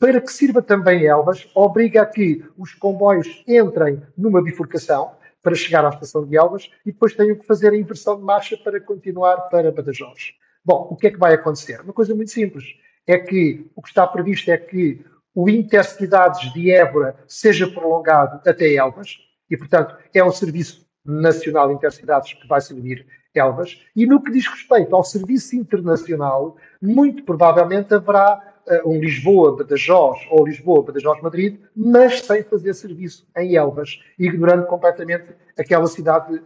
para 0.03 0.19
que 0.19 0.33
sirva 0.33 0.61
também 0.61 1.05
Elvas, 1.05 1.49
obriga 1.55 2.01
a 2.01 2.05
que 2.05 2.43
os 2.57 2.73
comboios 2.73 3.41
entrem 3.47 4.01
numa 4.17 4.43
bifurcação 4.43 5.15
para 5.41 5.55
chegar 5.55 5.85
à 5.85 5.87
estação 5.87 6.25
de 6.27 6.35
Elvas 6.35 6.69
e 6.85 6.91
depois 6.91 7.15
tenham 7.15 7.37
que 7.37 7.45
fazer 7.45 7.69
a 7.69 7.77
inversão 7.77 8.17
de 8.17 8.21
marcha 8.21 8.57
para 8.57 8.81
continuar 8.81 9.37
para 9.43 9.71
Badajoz. 9.71 10.33
Bom, 10.65 10.89
o 10.91 10.97
que 10.97 11.07
é 11.07 11.11
que 11.11 11.17
vai 11.17 11.33
acontecer? 11.33 11.79
Uma 11.79 11.93
coisa 11.93 12.13
muito 12.13 12.31
simples. 12.31 12.65
É 13.07 13.17
que 13.17 13.65
o 13.73 13.81
que 13.81 13.87
está 13.87 14.05
previsto 14.05 14.51
é 14.51 14.57
que 14.57 15.05
o 15.33 15.49
Intercidades 15.49 16.51
de 16.51 16.69
Évora 16.69 17.15
seja 17.25 17.65
prolongado 17.65 18.41
até 18.45 18.73
Elvas, 18.73 19.19
e, 19.49 19.55
portanto, 19.55 19.95
é 20.13 20.21
um 20.21 20.31
serviço 20.31 20.85
nacional 21.05 21.71
Intercidades 21.71 22.33
que 22.33 22.45
vai 22.45 22.59
servir 22.59 23.07
Elvas, 23.39 23.81
e 23.95 24.05
no 24.05 24.21
que 24.21 24.31
diz 24.31 24.47
respeito 24.47 24.95
ao 24.95 25.03
serviço 25.03 25.55
internacional, 25.55 26.55
muito 26.81 27.23
provavelmente 27.23 27.93
haverá 27.93 28.53
uh, 28.67 28.89
um 28.89 28.99
Lisboa-Badajoz 28.99 30.19
ou 30.29 30.45
Lisboa-Badajoz-Madrid, 30.45 31.59
mas 31.75 32.21
sem 32.21 32.43
fazer 32.43 32.73
serviço 32.73 33.27
em 33.37 33.55
Elvas, 33.55 33.99
ignorando 34.19 34.65
completamente 34.67 35.25
aquela 35.57 35.87
cidade 35.87 36.33
uh, 36.35 36.41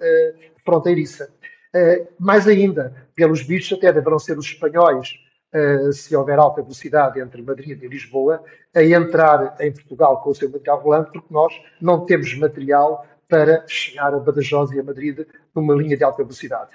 fronteiriça. 0.63 1.29
Uh, 1.75 2.07
mais 2.19 2.47
ainda, 2.47 3.07
pelos 3.15 3.43
bichos, 3.43 3.77
até 3.77 3.91
deverão 3.91 4.19
ser 4.19 4.37
os 4.37 4.45
espanhóis 4.45 5.19
Uh, 5.47 5.93
se 5.93 6.13
houver 6.13 6.37
alta 6.37 6.61
velocidade 6.61 7.21
entre 7.21 7.41
Madrid 7.41 7.81
e 7.81 7.87
Lisboa, 7.87 8.43
a 8.75 8.83
entrar 8.83 9.55
em 9.61 9.71
Portugal 9.71 10.21
com 10.21 10.31
o 10.31 10.35
seu 10.35 10.49
material 10.49 10.83
volante, 10.83 11.09
porque 11.13 11.33
nós 11.33 11.53
não 11.79 12.05
temos 12.05 12.37
material 12.37 13.07
para 13.27 13.65
chegar 13.67 14.13
a 14.13 14.19
Badajoz 14.19 14.71
e 14.71 14.79
a 14.79 14.83
Madrid 14.83 15.25
numa 15.53 15.75
linha 15.75 15.97
de 15.97 16.03
alta 16.03 16.23
velocidade. 16.23 16.71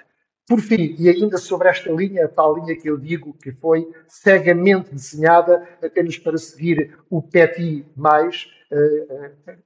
Por 0.47 0.59
fim, 0.59 0.95
e 0.99 1.07
ainda 1.07 1.37
sobre 1.37 1.69
esta 1.69 1.89
linha, 1.89 2.25
a 2.25 2.27
tal 2.27 2.55
linha 2.55 2.75
que 2.75 2.89
eu 2.89 2.97
digo 2.97 3.33
que 3.41 3.51
foi 3.51 3.89
cegamente 4.09 4.93
desenhada 4.93 5.67
apenas 5.81 6.17
para 6.17 6.37
seguir 6.37 6.97
o 7.09 7.21
PETI+, 7.21 7.85
uh, 7.95 8.11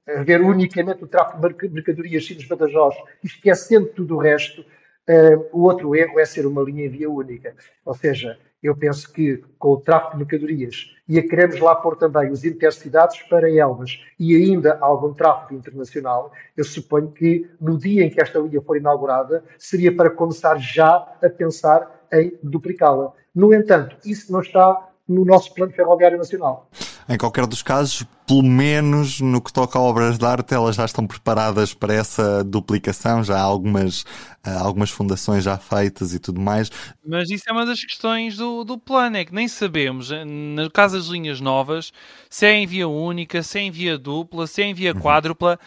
a 0.06 0.22
ver 0.22 0.40
unicamente 0.40 1.02
o 1.02 1.08
tráfego 1.08 1.48
de 1.48 1.68
mercadorias 1.68 2.24
Sines-Badajoz, 2.24 2.94
esquecendo 3.24 3.88
tudo 3.88 4.16
o 4.16 4.20
resto, 4.20 4.60
uh, 4.62 5.48
o 5.52 5.64
outro 5.64 5.96
erro 5.96 6.20
é 6.20 6.24
ser 6.24 6.46
uma 6.46 6.62
linha 6.62 6.86
em 6.86 6.90
via 6.90 7.10
única. 7.10 7.56
Ou 7.84 7.94
seja, 7.94 8.38
eu 8.62 8.76
penso 8.76 9.12
que 9.12 9.42
com 9.58 9.70
o 9.70 9.80
tráfego 9.80 10.12
de 10.12 10.18
mercadorias 10.18 10.94
e 11.08 11.18
a 11.18 11.26
queremos 11.26 11.60
lá 11.60 11.74
pôr 11.74 11.96
também 11.96 12.30
os 12.30 12.44
intercidades 12.44 13.22
para 13.22 13.50
Elvas 13.50 14.00
e 14.18 14.34
ainda 14.34 14.78
algum 14.80 15.14
tráfego 15.14 15.54
internacional, 15.54 16.32
eu 16.56 16.64
suponho 16.64 17.10
que 17.10 17.48
no 17.60 17.78
dia 17.78 18.04
em 18.04 18.10
que 18.10 18.20
esta 18.20 18.38
linha 18.38 18.60
for 18.60 18.76
inaugurada 18.76 19.44
seria 19.58 19.94
para 19.94 20.10
começar 20.10 20.58
já 20.58 21.06
a 21.22 21.30
pensar 21.30 22.04
em 22.12 22.36
duplicá-la. 22.42 23.12
No 23.34 23.54
entanto, 23.54 23.96
isso 24.04 24.32
não 24.32 24.40
está 24.40 24.88
no 25.06 25.24
nosso 25.24 25.54
plano 25.54 25.72
ferroviário 25.72 26.18
nacional. 26.18 26.68
Em 27.08 27.16
qualquer 27.16 27.46
dos 27.46 27.62
casos, 27.62 28.04
pelo 28.26 28.42
menos 28.42 29.18
no 29.22 29.40
que 29.40 29.50
toca 29.50 29.78
a 29.78 29.82
obras 29.82 30.18
de 30.18 30.26
arte, 30.26 30.52
elas 30.52 30.76
já 30.76 30.84
estão 30.84 31.06
preparadas 31.06 31.72
para 31.72 31.94
essa 31.94 32.44
duplicação, 32.44 33.24
já 33.24 33.38
há 33.38 33.42
algumas, 33.42 34.04
algumas 34.44 34.90
fundações 34.90 35.42
já 35.42 35.56
feitas 35.56 36.12
e 36.12 36.18
tudo 36.18 36.38
mais. 36.38 36.70
Mas 37.02 37.30
isso 37.30 37.44
é 37.48 37.52
uma 37.52 37.64
das 37.64 37.82
questões 37.82 38.36
do, 38.36 38.62
do 38.62 38.76
plano, 38.76 39.16
é 39.16 39.24
que 39.24 39.34
nem 39.34 39.48
sabemos, 39.48 40.10
no 40.10 40.70
caso 40.70 40.98
das 40.98 41.06
linhas 41.06 41.40
novas, 41.40 41.94
se 42.28 42.44
é 42.44 42.52
em 42.52 42.66
via 42.66 42.86
única, 42.86 43.42
se 43.42 43.58
é 43.58 43.62
em 43.62 43.70
via 43.70 43.96
dupla, 43.96 44.46
se 44.46 44.60
é 44.60 44.66
em 44.66 44.74
via 44.74 44.92
uhum. 44.92 45.00
quádrupla. 45.00 45.58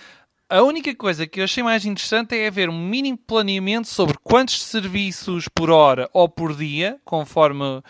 A 0.47 0.61
única 0.61 0.93
coisa 0.93 1.25
que 1.25 1.39
eu 1.39 1.45
achei 1.45 1.63
mais 1.63 1.85
interessante 1.85 2.35
é 2.35 2.45
haver 2.45 2.69
um 2.69 2.77
mínimo 2.77 3.17
planeamento 3.17 3.87
sobre 3.87 4.17
quantos 4.21 4.61
serviços 4.61 5.47
por 5.47 5.71
hora 5.71 6.09
ou 6.13 6.27
por 6.27 6.53
dia, 6.53 6.99
conforme 7.05 7.81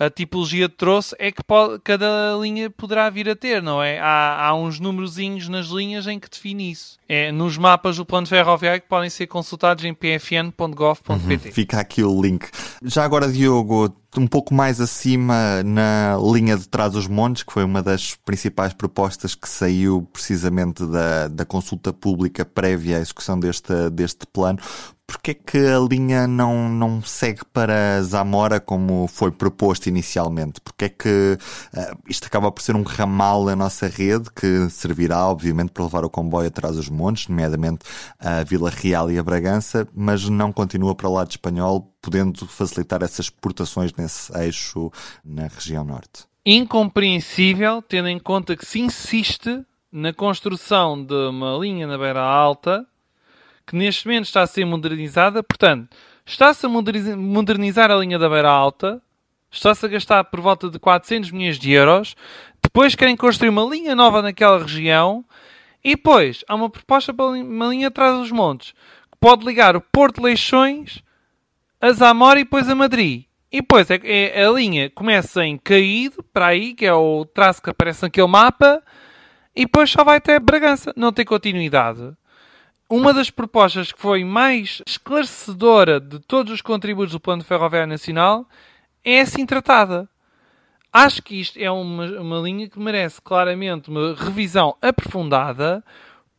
a 0.00 0.08
tipologia 0.08 0.66
trouxe 0.66 1.14
é 1.18 1.30
que 1.30 1.44
pode, 1.44 1.78
cada 1.80 2.34
linha 2.40 2.70
poderá 2.70 3.10
vir 3.10 3.28
a 3.28 3.36
ter, 3.36 3.62
não 3.62 3.82
é? 3.82 4.00
Há, 4.00 4.46
há 4.46 4.54
uns 4.54 4.80
númerozinhos 4.80 5.46
nas 5.46 5.66
linhas 5.66 6.06
em 6.06 6.18
que 6.18 6.30
define 6.30 6.70
isso. 6.70 6.98
É 7.06 7.30
nos 7.30 7.58
mapas 7.58 7.98
do 7.98 8.06
plano 8.06 8.26
ferroviário 8.26 8.80
que 8.80 8.88
podem 8.88 9.10
ser 9.10 9.26
consultados 9.26 9.84
em 9.84 9.92
pfn.gov.pt. 9.92 11.48
Uhum, 11.48 11.52
fica 11.52 11.80
aqui 11.80 12.02
o 12.02 12.22
link. 12.22 12.48
Já 12.82 13.04
agora, 13.04 13.30
Diogo, 13.30 13.94
um 14.16 14.26
pouco 14.26 14.54
mais 14.54 14.80
acima 14.80 15.62
na 15.62 16.16
linha 16.32 16.56
de 16.56 16.66
trás 16.66 16.92
dos 16.92 17.06
montes, 17.06 17.42
que 17.42 17.52
foi 17.52 17.64
uma 17.64 17.82
das 17.82 18.14
principais 18.24 18.72
propostas 18.72 19.34
que 19.34 19.48
saiu 19.48 20.08
precisamente 20.10 20.82
da, 20.86 21.28
da 21.28 21.44
consulta 21.44 21.92
pública 21.92 22.42
prévia 22.44 22.96
à 22.96 23.00
execução 23.00 23.38
deste, 23.38 23.90
deste 23.90 24.26
plano 24.26 24.58
porque 25.10 25.32
é 25.32 25.34
que 25.34 25.58
a 25.58 25.78
linha 25.80 26.26
não, 26.26 26.68
não 26.68 27.02
segue 27.02 27.40
para 27.52 28.00
Zamora 28.02 28.60
como 28.60 29.08
foi 29.08 29.30
proposto 29.32 29.88
inicialmente? 29.88 30.60
Porque 30.60 30.84
é 30.84 30.88
que 30.88 31.36
uh, 31.74 31.98
isto 32.08 32.26
acaba 32.26 32.50
por 32.52 32.62
ser 32.62 32.76
um 32.76 32.82
ramal 32.82 33.44
na 33.44 33.56
nossa 33.56 33.88
rede 33.88 34.30
que 34.30 34.70
servirá, 34.70 35.26
obviamente, 35.26 35.72
para 35.72 35.84
levar 35.84 36.04
o 36.04 36.10
comboio 36.10 36.46
atrás 36.46 36.76
dos 36.76 36.88
montes, 36.88 37.28
nomeadamente 37.28 37.84
a 38.18 38.44
Vila 38.44 38.70
Real 38.70 39.10
e 39.10 39.18
a 39.18 39.22
Bragança, 39.22 39.86
mas 39.94 40.28
não 40.28 40.52
continua 40.52 40.94
para 40.94 41.08
o 41.08 41.12
lado 41.12 41.30
espanhol, 41.30 41.92
podendo 42.00 42.46
facilitar 42.46 43.02
essas 43.02 43.26
exportações 43.26 43.92
nesse 43.94 44.32
eixo 44.38 44.92
na 45.24 45.48
região 45.48 45.84
norte? 45.84 46.24
Incompreensível, 46.46 47.82
tendo 47.82 48.08
em 48.08 48.18
conta 48.18 48.56
que 48.56 48.64
se 48.64 48.80
insiste 48.80 49.64
na 49.92 50.12
construção 50.12 51.04
de 51.04 51.14
uma 51.14 51.58
linha 51.58 51.86
na 51.86 51.98
beira 51.98 52.22
alta 52.22 52.86
que 53.70 53.76
neste 53.76 54.04
momento 54.04 54.24
está 54.24 54.42
a 54.42 54.46
ser 54.48 54.64
modernizada. 54.64 55.44
Portanto, 55.44 55.96
está-se 56.26 56.66
a 56.66 56.68
modernizar 56.68 57.88
a 57.88 57.96
linha 57.96 58.18
da 58.18 58.28
Beira 58.28 58.50
Alta, 58.50 59.00
está-se 59.48 59.86
a 59.86 59.88
gastar 59.88 60.24
por 60.24 60.40
volta 60.40 60.68
de 60.68 60.76
400 60.76 61.30
milhões 61.30 61.56
de 61.56 61.70
euros. 61.70 62.16
Depois 62.60 62.96
querem 62.96 63.16
construir 63.16 63.48
uma 63.48 63.62
linha 63.62 63.94
nova 63.94 64.22
naquela 64.22 64.58
região. 64.58 65.24
E 65.84 65.90
depois 65.94 66.44
há 66.48 66.54
uma 66.56 66.68
proposta 66.68 67.14
para 67.14 67.26
uma 67.26 67.68
linha 67.68 67.88
atrás 67.88 68.18
dos 68.18 68.32
montes 68.32 68.72
que 69.10 69.18
pode 69.20 69.46
ligar 69.46 69.76
o 69.76 69.80
Porto 69.80 70.16
de 70.16 70.22
Leixões 70.22 71.02
a 71.80 71.92
Zamora 71.92 72.40
e 72.40 72.44
depois 72.44 72.68
a 72.68 72.74
Madrid. 72.74 73.24
E 73.52 73.60
depois 73.60 73.88
é, 73.88 74.00
é, 74.02 74.44
a 74.44 74.50
linha 74.50 74.90
começa 74.90 75.44
em 75.44 75.56
Caído, 75.56 76.22
para 76.32 76.48
aí, 76.48 76.74
que 76.74 76.84
é 76.84 76.92
o 76.92 77.24
traço 77.24 77.62
que 77.62 77.70
aparece 77.70 78.02
naquele 78.02 78.26
mapa, 78.26 78.82
e 79.56 79.64
depois 79.64 79.90
só 79.90 80.04
vai 80.04 80.18
até 80.18 80.38
Bragança. 80.38 80.92
Não 80.96 81.12
tem 81.12 81.24
continuidade 81.24 82.14
uma 82.90 83.14
das 83.14 83.30
propostas 83.30 83.92
que 83.92 84.00
foi 84.00 84.24
mais 84.24 84.82
esclarecedora 84.84 86.00
de 86.00 86.18
todos 86.18 86.52
os 86.52 86.60
contributos 86.60 87.12
do 87.12 87.20
Plano 87.20 87.44
Ferroviário 87.44 87.88
Nacional 87.88 88.48
é 89.04 89.20
assim 89.20 89.46
tratada. 89.46 90.08
Acho 90.92 91.22
que 91.22 91.40
isto 91.40 91.56
é 91.56 91.70
uma, 91.70 92.04
uma 92.20 92.38
linha 92.40 92.68
que 92.68 92.80
merece 92.80 93.22
claramente 93.22 93.88
uma 93.88 94.12
revisão 94.16 94.76
aprofundada 94.82 95.84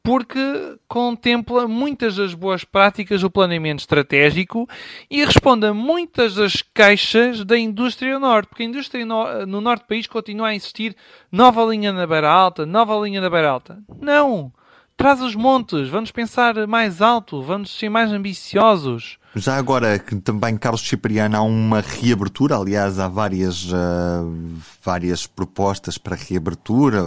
porque 0.03 0.77
contempla 0.89 1.69
muitas 1.69 2.17
das 2.17 2.33
boas 2.33 2.65
práticas 2.65 3.21
do 3.21 3.31
planeamento 3.31 3.79
estratégico 3.79 4.67
e 5.09 5.23
responde 5.23 5.67
a 5.67 5.73
muitas 5.73 6.35
das 6.35 6.61
queixas 6.61 7.45
da 7.45 7.57
indústria 7.57 8.19
norte, 8.19 8.49
porque 8.49 8.63
a 8.63 8.65
indústria 8.65 9.05
no, 9.05 9.45
no 9.45 9.61
norte 9.61 9.83
do 9.83 9.87
país 9.87 10.07
continua 10.07 10.47
a 10.47 10.55
insistir 10.55 10.97
nova 11.31 11.63
linha 11.63 11.93
na 11.93 12.05
beira 12.05 12.29
alta, 12.29 12.65
nova 12.65 12.95
linha 12.95 13.21
na 13.21 13.29
beira 13.29 13.51
alta. 13.51 13.81
Não! 14.01 14.51
Traz 14.97 15.21
os 15.21 15.35
montes, 15.35 15.89
vamos 15.89 16.11
pensar 16.11 16.67
mais 16.67 17.01
alto, 17.01 17.41
vamos 17.41 17.71
ser 17.77 17.89
mais 17.89 18.11
ambiciosos. 18.11 19.17
Já 19.33 19.55
agora 19.55 19.97
que 19.97 20.15
também 20.17 20.57
Carlos 20.57 20.81
Cipriano 20.81 21.37
há 21.37 21.41
uma 21.41 21.79
reabertura, 21.79 22.57
aliás 22.57 22.99
há 22.99 23.07
várias, 23.07 23.63
uh, 23.71 24.59
várias 24.83 25.25
propostas 25.25 25.97
para 25.97 26.17
reabertura, 26.17 27.01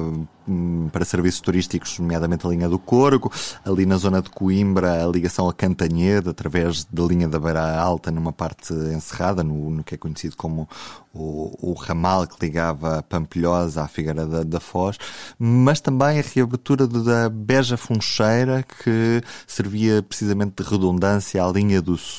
Hum, 0.46 0.90
para 0.92 1.06
serviços 1.06 1.40
turísticos, 1.40 1.98
nomeadamente 1.98 2.46
a 2.46 2.50
linha 2.50 2.68
do 2.68 2.78
Corgo, 2.78 3.32
ali 3.64 3.86
na 3.86 3.96
zona 3.96 4.20
de 4.20 4.28
Coimbra, 4.28 5.02
a 5.02 5.08
ligação 5.08 5.48
a 5.48 5.54
Cantanhede, 5.54 6.28
através 6.28 6.84
da 6.84 7.02
linha 7.02 7.26
da 7.26 7.38
Beira 7.38 7.80
Alta, 7.80 8.10
numa 8.10 8.30
parte 8.30 8.74
encerrada, 8.74 9.42
no, 9.42 9.70
no 9.70 9.82
que 9.82 9.94
é 9.94 9.98
conhecido 9.98 10.36
como 10.36 10.68
o, 11.14 11.70
o, 11.70 11.72
ramal 11.72 12.26
que 12.26 12.44
ligava 12.44 12.98
a 12.98 13.02
Pampilhosa 13.02 13.84
à 13.84 13.88
Figueira 13.88 14.26
da, 14.26 14.42
da 14.42 14.60
Foz, 14.60 14.98
mas 15.38 15.80
também 15.80 16.18
a 16.18 16.22
reabertura 16.22 16.86
da 16.86 17.30
Beja 17.30 17.78
Funcheira, 17.78 18.62
que 18.62 19.22
servia 19.46 20.02
precisamente 20.02 20.62
de 20.62 20.68
redundância 20.68 21.42
à 21.42 21.50
linha 21.50 21.80
do 21.80 21.96
Sul 21.96 22.13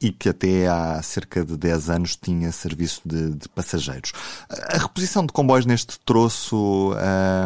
e 0.00 0.10
que 0.10 0.28
até 0.28 0.66
há 0.66 1.00
cerca 1.02 1.44
de 1.44 1.56
10 1.56 1.90
anos 1.90 2.16
tinha 2.16 2.50
serviço 2.52 3.00
de, 3.04 3.30
de 3.34 3.48
passageiros. 3.48 4.12
A 4.48 4.78
reposição 4.78 5.24
de 5.24 5.32
comboios 5.32 5.66
neste 5.66 5.98
troço. 6.00 6.94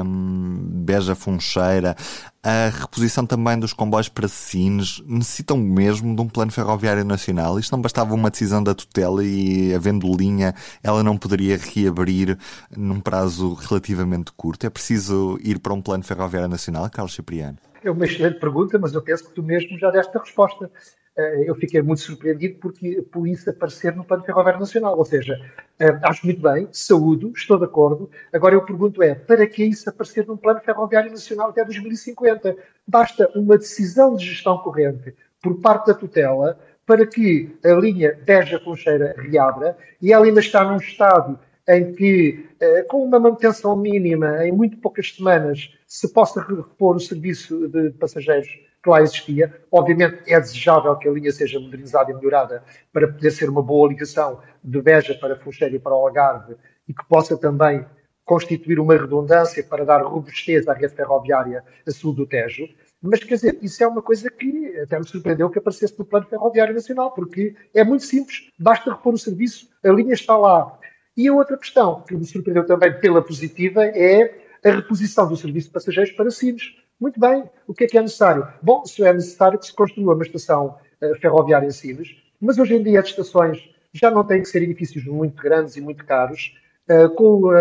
Hum, 0.04 0.56
Beja 0.86 1.14
Funcheira, 1.14 1.96
a 2.42 2.68
reposição 2.68 3.26
também 3.26 3.58
dos 3.58 3.72
comboios 3.72 4.08
para 4.08 4.28
Sines, 4.28 5.02
necessitam 5.04 5.56
mesmo 5.56 6.14
de 6.14 6.22
um 6.22 6.28
plano 6.28 6.52
ferroviário 6.52 7.04
nacional. 7.04 7.58
Isto 7.58 7.72
não 7.72 7.82
bastava 7.82 8.14
uma 8.14 8.30
decisão 8.30 8.62
da 8.62 8.72
tutela 8.72 9.24
e, 9.24 9.74
havendo 9.74 10.06
linha, 10.16 10.54
ela 10.80 11.02
não 11.02 11.18
poderia 11.18 11.58
reabrir 11.58 12.38
num 12.76 13.00
prazo 13.00 13.52
relativamente 13.54 14.30
curto. 14.36 14.64
É 14.64 14.70
preciso 14.70 15.36
ir 15.42 15.58
para 15.58 15.74
um 15.74 15.82
plano 15.82 16.04
ferroviário 16.04 16.48
nacional, 16.48 16.88
Carlos 16.88 17.14
Cipriano? 17.14 17.58
É 17.82 17.90
uma 17.90 18.04
excelente 18.04 18.38
pergunta, 18.38 18.78
mas 18.78 18.94
eu 18.94 19.02
penso 19.02 19.24
que 19.24 19.34
tu 19.34 19.42
mesmo 19.42 19.76
já 19.78 19.90
deste 19.90 20.16
a 20.16 20.20
resposta. 20.20 20.70
Eh, 21.16 21.44
eu 21.48 21.54
fiquei 21.54 21.80
muito 21.80 22.02
surpreendido 22.02 22.58
porque 22.60 23.00
por 23.10 23.26
isso 23.26 23.48
aparecer 23.48 23.94
no 23.96 24.04
Plano 24.04 24.24
Ferroviário 24.24 24.60
Nacional. 24.60 24.96
Ou 24.98 25.04
seja, 25.04 25.34
eh, 25.78 25.98
acho 26.02 26.26
muito 26.26 26.40
bem, 26.42 26.68
saúdo, 26.72 27.32
estou 27.34 27.58
de 27.58 27.64
acordo. 27.64 28.10
Agora 28.32 28.54
eu 28.54 28.64
pergunto 28.64 29.02
é, 29.02 29.14
para 29.14 29.46
que 29.46 29.64
isso 29.64 29.88
aparecer 29.88 30.26
num 30.26 30.36
Plano 30.36 30.60
Ferroviário 30.60 31.10
Nacional 31.10 31.50
até 31.50 31.64
2050? 31.64 32.56
Basta 32.86 33.30
uma 33.34 33.56
decisão 33.56 34.14
de 34.14 34.26
gestão 34.26 34.58
corrente 34.58 35.14
por 35.40 35.60
parte 35.60 35.86
da 35.86 35.94
tutela 35.94 36.58
para 36.84 37.06
que 37.06 37.56
a 37.64 37.72
linha 37.72 38.18
Beja-Concheira 38.24 39.14
reabra 39.18 39.76
e 40.00 40.12
ela 40.12 40.24
ainda 40.24 40.40
está 40.40 40.64
num 40.64 40.76
estado 40.76 41.38
em 41.68 41.92
que, 41.94 42.46
eh, 42.60 42.82
com 42.84 43.04
uma 43.04 43.18
manutenção 43.18 43.76
mínima, 43.76 44.46
em 44.46 44.52
muito 44.52 44.76
poucas 44.78 45.12
semanas, 45.14 45.74
se 45.86 46.12
possa 46.12 46.40
repor 46.40 46.96
o 46.96 47.00
serviço 47.00 47.68
de 47.68 47.90
passageiros 47.90 48.48
que 48.86 48.90
lá 48.90 49.02
existia. 49.02 49.52
Obviamente 49.70 50.18
é 50.26 50.38
desejável 50.38 50.94
que 50.96 51.08
a 51.08 51.12
linha 51.12 51.32
seja 51.32 51.58
modernizada 51.58 52.12
e 52.12 52.14
melhorada 52.14 52.62
para 52.92 53.08
poder 53.08 53.32
ser 53.32 53.50
uma 53.50 53.62
boa 53.62 53.88
ligação 53.88 54.40
de 54.62 54.80
Beja 54.80 55.14
para 55.14 55.36
Funcheiro 55.36 55.74
e 55.74 55.78
para 55.80 55.92
Algarve 55.92 56.54
e 56.88 56.94
que 56.94 57.04
possa 57.08 57.36
também 57.36 57.84
constituir 58.24 58.78
uma 58.78 58.94
redundância 58.94 59.62
para 59.64 59.84
dar 59.84 60.02
robustez 60.02 60.68
à 60.68 60.72
rede 60.72 60.94
ferroviária 60.94 61.64
a 61.86 61.90
sul 61.90 62.14
do 62.14 62.26
Tejo. 62.26 62.68
Mas, 63.02 63.22
quer 63.22 63.34
dizer, 63.34 63.58
isso 63.60 63.82
é 63.82 63.86
uma 63.86 64.02
coisa 64.02 64.30
que 64.30 64.78
até 64.82 64.98
me 64.98 65.06
surpreendeu 65.06 65.50
que 65.50 65.58
aparecesse 65.58 65.96
no 65.98 66.04
Plano 66.04 66.26
Ferroviário 66.26 66.74
Nacional, 66.74 67.12
porque 67.12 67.54
é 67.74 67.84
muito 67.84 68.04
simples, 68.04 68.50
basta 68.58 68.90
repor 68.90 69.14
o 69.14 69.18
serviço, 69.18 69.68
a 69.84 69.90
linha 69.90 70.14
está 70.14 70.36
lá. 70.36 70.78
E 71.16 71.28
a 71.28 71.32
outra 71.32 71.56
questão 71.56 72.02
que 72.02 72.16
me 72.16 72.24
surpreendeu 72.24 72.66
também 72.66 72.98
pela 72.98 73.22
positiva 73.22 73.84
é 73.84 74.34
a 74.64 74.70
reposição 74.70 75.28
do 75.28 75.36
serviço 75.36 75.68
de 75.68 75.74
passageiros 75.74 76.12
para 76.12 76.30
Sines. 76.30 76.74
Muito 76.98 77.20
bem, 77.20 77.44
o 77.66 77.74
que 77.74 77.84
é 77.84 77.86
que 77.86 77.98
é 77.98 78.02
necessário? 78.02 78.48
Bom, 78.62 78.84
se 78.86 79.04
é 79.04 79.12
necessário 79.12 79.58
que 79.58 79.66
se 79.66 79.74
construa 79.74 80.14
uma 80.14 80.24
estação 80.24 80.78
uh, 81.02 81.20
ferroviária 81.20 81.66
em 81.66 81.70
Sines, 81.70 82.16
mas 82.40 82.58
hoje 82.58 82.74
em 82.74 82.82
dia 82.82 83.00
as 83.00 83.06
estações 83.06 83.68
já 83.92 84.10
não 84.10 84.24
têm 84.24 84.40
que 84.40 84.48
ser 84.48 84.62
edifícios 84.62 85.04
muito 85.04 85.42
grandes 85.42 85.76
e 85.76 85.80
muito 85.80 86.04
caros, 86.06 86.54
Uh, 86.88 87.10
com 87.16 87.46
uh, 87.46 87.52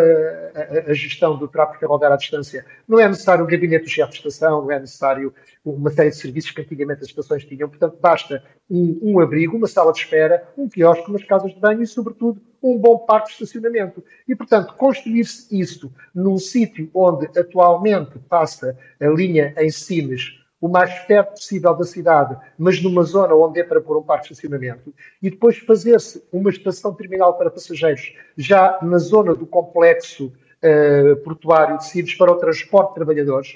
a, 0.87 0.93
gestão 0.93 1.35
do 1.35 1.47
tráfego 1.47 1.79
ferroviário 1.79 2.13
à 2.13 2.17
distância, 2.17 2.63
não 2.87 2.99
é 2.99 3.07
necessário 3.07 3.43
um 3.43 3.47
gabinete 3.47 3.85
do 3.85 3.89
chefe 3.89 4.11
de 4.11 4.17
estação, 4.19 4.61
não 4.61 4.71
é 4.71 4.79
necessário 4.79 5.33
uma 5.65 5.89
série 5.89 6.11
de 6.11 6.17
serviços 6.17 6.51
que 6.51 6.61
antigamente 6.61 7.01
as 7.01 7.07
estações 7.07 7.43
tinham. 7.43 7.67
Portanto, 7.67 7.97
basta 7.99 8.43
um, 8.69 8.99
um 9.01 9.19
abrigo, 9.19 9.57
uma 9.57 9.65
sala 9.65 9.91
de 9.91 9.97
espera, 9.97 10.47
um 10.55 10.69
quiosque, 10.69 11.09
umas 11.09 11.23
casas 11.23 11.51
de 11.53 11.59
banho 11.59 11.81
e, 11.81 11.87
sobretudo, 11.87 12.39
um 12.61 12.77
bom 12.77 12.99
parque 12.99 13.29
de 13.29 13.33
estacionamento. 13.33 14.03
E, 14.27 14.35
portanto, 14.35 14.75
construir-se 14.75 15.59
isso 15.59 15.91
num 16.13 16.37
sítio 16.37 16.89
onde 16.93 17.25
atualmente 17.37 18.19
passa 18.29 18.77
a 18.99 19.07
linha 19.07 19.55
em 19.57 19.71
Sines 19.71 20.44
o 20.59 20.67
mais 20.67 20.97
perto 20.99 21.31
possível 21.31 21.75
da 21.75 21.83
cidade, 21.83 22.37
mas 22.57 22.81
numa 22.81 23.03
zona 23.03 23.35
onde 23.35 23.59
é 23.59 23.63
para 23.63 23.81
pôr 23.81 23.97
um 23.97 24.03
parque 24.03 24.27
de 24.27 24.33
estacionamento, 24.33 24.93
e 25.21 25.29
depois 25.29 25.57
fazer-se 25.57 26.23
uma 26.31 26.49
estação 26.49 26.93
terminal 26.93 27.37
para 27.37 27.51
passageiros 27.51 28.13
já 28.37 28.79
na 28.81 28.97
zona 28.97 29.35
do 29.35 29.45
complexo 29.45 30.27
uh, 30.63 31.15
portuário 31.23 31.77
de 31.77 31.85
Sines 31.87 32.15
para 32.15 32.31
o 32.31 32.37
transporte 32.37 32.89
de 32.89 32.95
trabalhadores, 32.95 33.49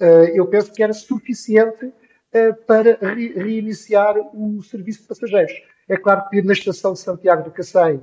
uh, 0.00 0.28
eu 0.34 0.46
penso 0.46 0.72
que 0.72 0.82
era 0.82 0.92
suficiente 0.92 1.86
uh, 1.86 2.54
para 2.66 2.96
re 3.00 3.32
reiniciar 3.34 4.16
o 4.32 4.62
serviço 4.62 5.02
de 5.02 5.08
passageiros. 5.08 5.52
É 5.88 5.96
claro 5.96 6.28
que 6.28 6.42
na 6.42 6.52
estação 6.52 6.92
de 6.92 7.00
Santiago 7.00 7.44
do 7.44 7.50
Cacém 7.50 8.00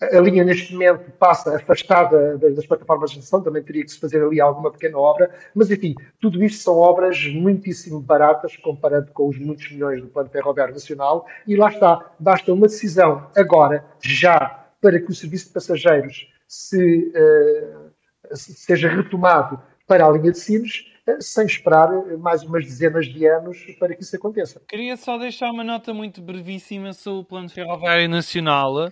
a 0.00 0.20
linha 0.20 0.44
neste 0.44 0.72
momento 0.72 1.10
passa 1.18 1.56
afastada 1.56 2.38
das 2.38 2.66
plataformas 2.66 3.10
de 3.10 3.16
gestão, 3.16 3.42
também 3.42 3.62
teria 3.62 3.84
que 3.84 3.90
se 3.90 3.98
fazer 3.98 4.22
ali 4.22 4.40
alguma 4.40 4.70
pequena 4.70 4.96
obra, 4.96 5.30
mas 5.54 5.70
enfim, 5.70 5.94
tudo 6.20 6.42
isto 6.42 6.62
são 6.62 6.76
obras 6.76 7.26
muitíssimo 7.26 8.00
baratas 8.00 8.56
comparando 8.56 9.10
com 9.12 9.28
os 9.28 9.38
muitos 9.38 9.70
milhões 9.72 10.00
do 10.00 10.08
Plano 10.08 10.30
Ferroviário 10.30 10.72
Nacional 10.72 11.26
e 11.46 11.56
lá 11.56 11.68
está, 11.68 12.12
basta 12.18 12.52
uma 12.52 12.68
decisão 12.68 13.28
agora, 13.36 13.84
já, 14.00 14.66
para 14.80 15.00
que 15.00 15.10
o 15.10 15.14
serviço 15.14 15.48
de 15.48 15.54
passageiros 15.54 16.28
se, 16.46 17.12
uh, 17.14 17.90
seja 18.34 18.88
retomado 18.88 19.60
para 19.84 20.06
a 20.06 20.10
linha 20.12 20.30
de 20.30 20.38
Sines, 20.38 20.86
sem 21.20 21.46
esperar 21.46 21.88
mais 22.18 22.42
umas 22.42 22.64
dezenas 22.64 23.06
de 23.06 23.26
anos 23.26 23.58
para 23.78 23.94
que 23.94 24.02
isso 24.02 24.16
aconteça. 24.16 24.60
Queria 24.68 24.96
só 24.96 25.16
deixar 25.18 25.50
uma 25.50 25.64
nota 25.64 25.94
muito 25.94 26.20
brevíssima 26.20 26.92
sobre 26.92 27.20
o 27.20 27.24
Plano 27.24 27.48
Ferroviário 27.48 28.08
Nacional, 28.08 28.90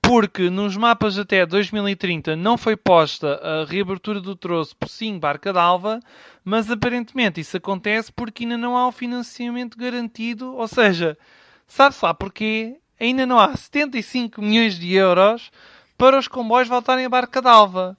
porque 0.00 0.48
nos 0.48 0.76
mapas 0.76 1.18
até 1.18 1.44
2030 1.44 2.36
não 2.36 2.56
foi 2.56 2.76
posta 2.76 3.34
a 3.36 3.64
reabertura 3.64 4.20
do 4.20 4.34
troço 4.34 4.76
por 4.76 4.88
sim 4.88 5.18
Barca 5.18 5.52
d'Alva, 5.52 6.00
mas 6.44 6.70
aparentemente 6.70 7.40
isso 7.40 7.56
acontece 7.56 8.12
porque 8.12 8.44
ainda 8.44 8.56
não 8.56 8.76
há 8.76 8.88
o 8.88 8.92
financiamento 8.92 9.76
garantido, 9.76 10.54
ou 10.54 10.66
seja, 10.66 11.18
sabe-se 11.66 12.04
lá 12.04 12.14
porquê 12.14 12.78
ainda 12.98 13.26
não 13.26 13.38
há 13.38 13.54
75 13.54 14.40
milhões 14.40 14.78
de 14.78 14.94
euros 14.94 15.50
para 15.96 16.18
os 16.18 16.28
comboios 16.28 16.68
voltarem 16.68 17.04
a 17.04 17.08
Barca 17.08 17.42
d'Alva. 17.42 17.96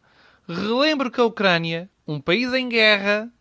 Relembro 0.48 1.12
que 1.12 1.22
a 1.22 1.26
Ucrânia, 1.26 1.90
um 2.08 2.20
país 2.20 2.52
em 2.54 2.68
guerra, 2.68 3.32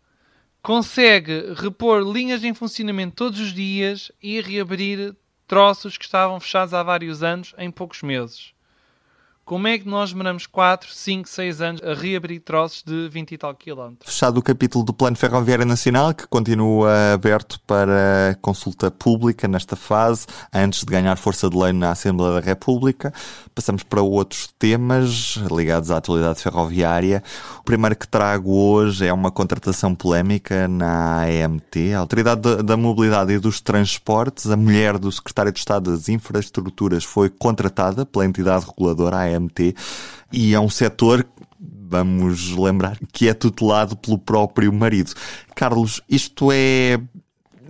consegue 0.61 1.53
repor 1.55 2.01
linhas 2.01 2.43
em 2.43 2.53
funcionamento 2.53 3.15
todos 3.15 3.39
os 3.39 3.53
dias 3.53 4.11
e 4.21 4.41
reabrir 4.41 5.15
troços 5.47 5.97
que 5.97 6.05
estavam 6.05 6.39
fechados 6.39 6.73
há 6.73 6.83
vários 6.83 7.23
anos 7.23 7.53
em 7.57 7.71
poucos 7.71 8.01
meses. 8.03 8.53
Como 9.49 9.67
é 9.67 9.79
que 9.79 9.89
nós 9.89 10.11
demoramos 10.11 10.45
4, 10.45 10.93
5, 10.93 11.27
6 11.27 11.59
anos 11.59 11.81
a 11.81 11.95
reabrir 11.95 12.39
troços 12.39 12.83
de 12.83 13.09
20 13.09 13.31
e 13.31 13.37
tal 13.39 13.55
quilómetros? 13.55 14.13
Fechado 14.13 14.37
o 14.37 14.43
capítulo 14.43 14.85
do 14.85 14.93
Plano 14.93 15.15
Ferroviário 15.15 15.65
Nacional, 15.65 16.13
que 16.13 16.27
continua 16.27 17.13
aberto 17.15 17.59
para 17.61 18.37
consulta 18.43 18.91
pública 18.91 19.47
nesta 19.47 19.75
fase, 19.75 20.27
antes 20.53 20.81
de 20.81 20.85
ganhar 20.85 21.15
força 21.15 21.49
de 21.49 21.57
lei 21.57 21.73
na 21.73 21.89
Assembleia 21.89 22.35
da 22.35 22.41
República. 22.41 23.11
Passamos 23.55 23.81
para 23.81 24.03
outros 24.03 24.53
temas 24.59 25.39
ligados 25.51 25.89
à 25.89 25.97
atualidade 25.97 26.43
ferroviária. 26.43 27.23
O 27.59 27.63
primeiro 27.63 27.95
que 27.95 28.07
trago 28.07 28.53
hoje 28.53 29.07
é 29.07 29.11
uma 29.11 29.31
contratação 29.31 29.95
polémica 29.95 30.67
na 30.67 31.23
AMT, 31.23 31.95
a 31.95 31.97
Autoridade 31.97 32.61
da 32.61 32.77
Mobilidade 32.77 33.33
e 33.33 33.39
dos 33.39 33.59
Transportes. 33.61 34.51
A 34.51 34.55
mulher 34.55 34.99
do 34.99 35.11
Secretário 35.11 35.51
de 35.51 35.57
Estado 35.57 35.89
das 35.89 36.07
Infraestruturas 36.07 37.03
foi 37.03 37.31
contratada 37.31 38.05
pela 38.05 38.27
entidade 38.27 38.67
reguladora 38.67 39.17
AMT 39.17 39.38
E 40.31 40.53
é 40.53 40.59
um 40.59 40.69
setor 40.69 41.25
vamos 41.89 42.55
lembrar 42.55 42.97
que 43.11 43.27
é 43.27 43.33
tutelado 43.33 43.97
pelo 43.97 44.19
próprio 44.19 44.71
marido. 44.71 45.11
Carlos, 45.55 46.01
isto 46.07 46.51
é 46.51 46.99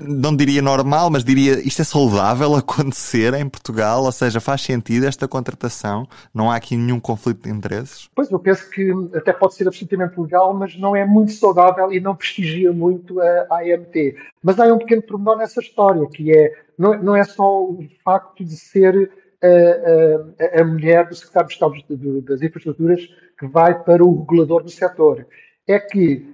não 0.02 0.34
diria 0.34 0.62
normal, 0.62 1.10
mas 1.10 1.24
diria 1.24 1.60
isto 1.60 1.82
é 1.82 1.86
saudável 1.86 2.56
acontecer 2.56 3.34
em 3.34 3.48
Portugal, 3.48 4.04
ou 4.04 4.12
seja, 4.12 4.40
faz 4.40 4.62
sentido 4.62 5.06
esta 5.06 5.28
contratação, 5.28 6.08
não 6.34 6.50
há 6.50 6.56
aqui 6.56 6.78
nenhum 6.78 7.00
conflito 7.00 7.44
de 7.44 7.50
interesses? 7.50 8.10
Pois, 8.16 8.32
eu 8.32 8.40
penso 8.40 8.70
que 8.70 8.92
até 9.14 9.34
pode 9.34 9.56
ser 9.56 9.68
absolutamente 9.68 10.20
legal, 10.20 10.54
mas 10.54 10.78
não 10.78 10.96
é 10.96 11.06
muito 11.06 11.34
saudável 11.34 11.92
e 11.92 12.00
não 12.00 12.16
prestigia 12.16 12.72
muito 12.72 13.20
a 13.20 13.58
AMT. 13.58 14.16
Mas 14.42 14.60
há 14.60 14.74
um 14.74 14.78
pequeno 14.78 15.02
pormenor 15.02 15.38
nessa 15.38 15.60
história, 15.60 16.08
que 16.08 16.32
é, 16.32 16.54
não, 16.78 17.02
não 17.04 17.16
é 17.16 17.24
só 17.24 17.64
o 17.64 17.86
facto 18.04 18.44
de 18.44 18.56
ser 18.56 19.12
a, 19.42 20.58
a, 20.58 20.62
a 20.62 20.64
mulher 20.64 21.08
do 21.08 21.16
secretário 21.16 21.48
de 21.48 21.54
Estado 21.54 22.22
das 22.22 22.42
Infraestruturas 22.42 23.08
que 23.38 23.48
vai 23.48 23.82
para 23.84 24.04
o 24.04 24.20
regulador 24.20 24.64
do 24.64 24.70
setor. 24.70 25.26
É 25.68 25.80
que 25.80 26.26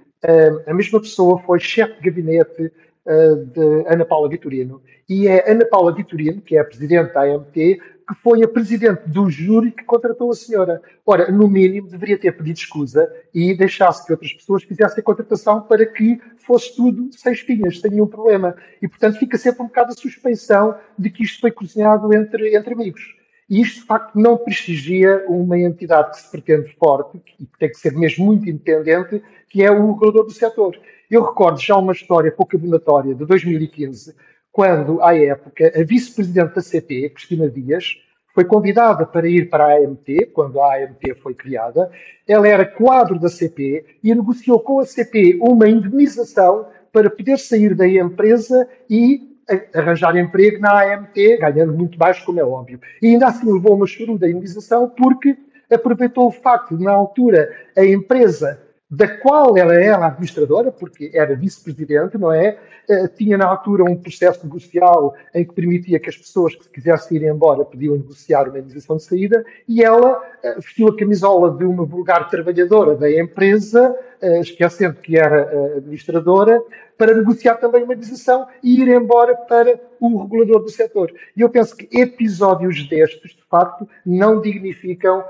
a 0.66 0.74
mesma 0.74 1.00
pessoa 1.00 1.38
foi 1.40 1.60
chefe 1.60 1.94
de 2.00 2.10
gabinete 2.10 2.72
de 3.52 3.86
Ana 3.86 4.04
Paula 4.04 4.28
Vitorino 4.28 4.82
e 5.08 5.28
é 5.28 5.48
Ana 5.48 5.64
Paula 5.64 5.94
Vitorino, 5.94 6.40
que 6.40 6.56
é 6.56 6.60
a 6.60 6.64
presidente 6.64 7.12
da 7.12 7.22
AMT, 7.22 7.80
que 8.06 8.14
foi 8.22 8.42
a 8.42 8.48
presidente 8.48 9.08
do 9.08 9.28
júri 9.28 9.72
que 9.72 9.82
contratou 9.82 10.30
a 10.30 10.34
senhora. 10.34 10.80
Ora, 11.04 11.30
no 11.32 11.48
mínimo, 11.48 11.88
deveria 11.88 12.16
ter 12.16 12.32
pedido 12.36 12.58
escusa 12.58 13.12
e 13.34 13.52
deixasse 13.52 14.06
que 14.06 14.12
outras 14.12 14.32
pessoas 14.32 14.62
fizessem 14.62 15.00
a 15.00 15.02
contratação 15.02 15.62
para 15.62 15.84
que 15.84 16.20
fosse 16.38 16.74
tudo 16.76 17.10
sem 17.12 17.32
espinhas, 17.32 17.80
sem 17.80 17.90
nenhum 17.90 18.06
problema. 18.06 18.56
E, 18.80 18.86
portanto, 18.86 19.18
fica 19.18 19.36
sempre 19.36 19.62
um 19.62 19.66
bocado 19.66 19.90
a 19.90 19.96
suspeição 19.96 20.76
de 20.96 21.10
que 21.10 21.24
isto 21.24 21.40
foi 21.40 21.50
cozinhado 21.50 22.14
entre, 22.14 22.56
entre 22.56 22.74
amigos. 22.74 23.16
E 23.50 23.60
isto, 23.60 23.80
de 23.80 23.86
facto, 23.86 24.18
não 24.18 24.36
prestigia 24.36 25.24
uma 25.28 25.58
entidade 25.58 26.10
que 26.10 26.20
se 26.20 26.30
pretende 26.30 26.74
forte 26.78 27.20
e 27.40 27.46
que 27.46 27.58
tem 27.58 27.68
que 27.68 27.78
ser 27.78 27.92
mesmo 27.92 28.26
muito 28.26 28.48
independente, 28.48 29.22
que 29.48 29.62
é 29.62 29.70
o 29.70 29.92
regulador 29.92 30.24
do 30.24 30.32
setor. 30.32 30.78
Eu 31.10 31.24
recordo 31.24 31.60
já 31.60 31.76
uma 31.76 31.92
história 31.92 32.32
pouco 32.32 32.56
abonatória 32.56 33.14
de 33.14 33.24
2015, 33.24 34.14
quando, 34.56 35.02
à 35.02 35.14
época, 35.14 35.70
a 35.78 35.84
vice-presidente 35.84 36.54
da 36.54 36.62
CP, 36.62 37.10
Cristina 37.10 37.46
Dias, 37.50 37.98
foi 38.34 38.42
convidada 38.42 39.04
para 39.04 39.28
ir 39.28 39.50
para 39.50 39.66
a 39.66 39.76
AMT, 39.76 40.30
quando 40.32 40.58
a 40.62 40.76
AMT 40.76 41.14
foi 41.22 41.34
criada. 41.34 41.90
Ela 42.26 42.48
era 42.48 42.64
quadro 42.64 43.18
da 43.20 43.28
CP 43.28 43.84
e 44.02 44.14
negociou 44.14 44.58
com 44.60 44.80
a 44.80 44.86
CP 44.86 45.38
uma 45.42 45.68
indemnização 45.68 46.68
para 46.90 47.10
poder 47.10 47.38
sair 47.38 47.74
da 47.74 47.86
empresa 47.86 48.66
e 48.88 49.36
arranjar 49.74 50.16
emprego 50.16 50.58
na 50.58 50.94
AMT, 50.94 51.36
ganhando 51.36 51.74
muito 51.74 51.98
baixo, 51.98 52.24
como 52.24 52.40
é 52.40 52.44
óbvio. 52.44 52.80
E 53.02 53.08
ainda 53.08 53.26
assim 53.26 53.52
levou 53.52 53.74
uma 53.74 53.86
choruda 53.86 54.26
indemnização 54.26 54.88
porque 54.88 55.36
aproveitou 55.70 56.28
o 56.28 56.32
facto 56.32 56.78
de, 56.78 56.82
na 56.82 56.92
altura, 56.92 57.54
a 57.76 57.84
empresa 57.84 58.58
da 58.88 59.08
qual 59.18 59.56
ela 59.56 59.74
era 59.74 59.84
é 59.84 60.06
administradora, 60.06 60.70
porque 60.70 61.10
era 61.12 61.34
vice-presidente, 61.34 62.16
não 62.16 62.32
é? 62.32 62.56
Uh, 62.88 63.08
tinha 63.08 63.36
na 63.36 63.44
altura 63.44 63.82
um 63.82 63.96
processo 63.96 64.44
negocial 64.44 65.12
em 65.34 65.44
que 65.44 65.52
permitia 65.52 65.98
que 65.98 66.08
as 66.08 66.16
pessoas 66.16 66.54
que 66.54 66.68
quisessem 66.68 67.16
ir 67.16 67.24
embora 67.24 67.64
podiam 67.64 67.96
negociar 67.96 68.48
uma 68.48 68.60
indenização 68.60 68.96
de 68.96 69.02
saída 69.02 69.44
e 69.66 69.82
ela 69.82 70.18
uh, 70.18 70.60
vestiu 70.60 70.86
a 70.86 70.96
camisola 70.96 71.50
de 71.56 71.64
uma 71.64 71.84
vulgar 71.84 72.30
trabalhadora 72.30 72.94
da 72.94 73.10
empresa, 73.10 73.90
uh, 74.22 74.40
esquecendo 74.40 75.00
que 75.00 75.18
era 75.18 75.76
administradora, 75.78 76.62
para 76.96 77.12
negociar 77.12 77.56
também 77.56 77.82
uma 77.82 77.92
indenização 77.92 78.46
e 78.62 78.80
ir 78.80 78.88
embora 78.88 79.34
para 79.34 79.80
o 80.00 80.22
regulador 80.22 80.62
do 80.62 80.70
setor. 80.70 81.12
E 81.36 81.40
eu 81.40 81.50
penso 81.50 81.76
que 81.76 81.88
episódios 81.98 82.88
destes, 82.88 83.32
de 83.32 83.42
facto, 83.50 83.86
não 84.04 84.40
dignificam 84.40 85.22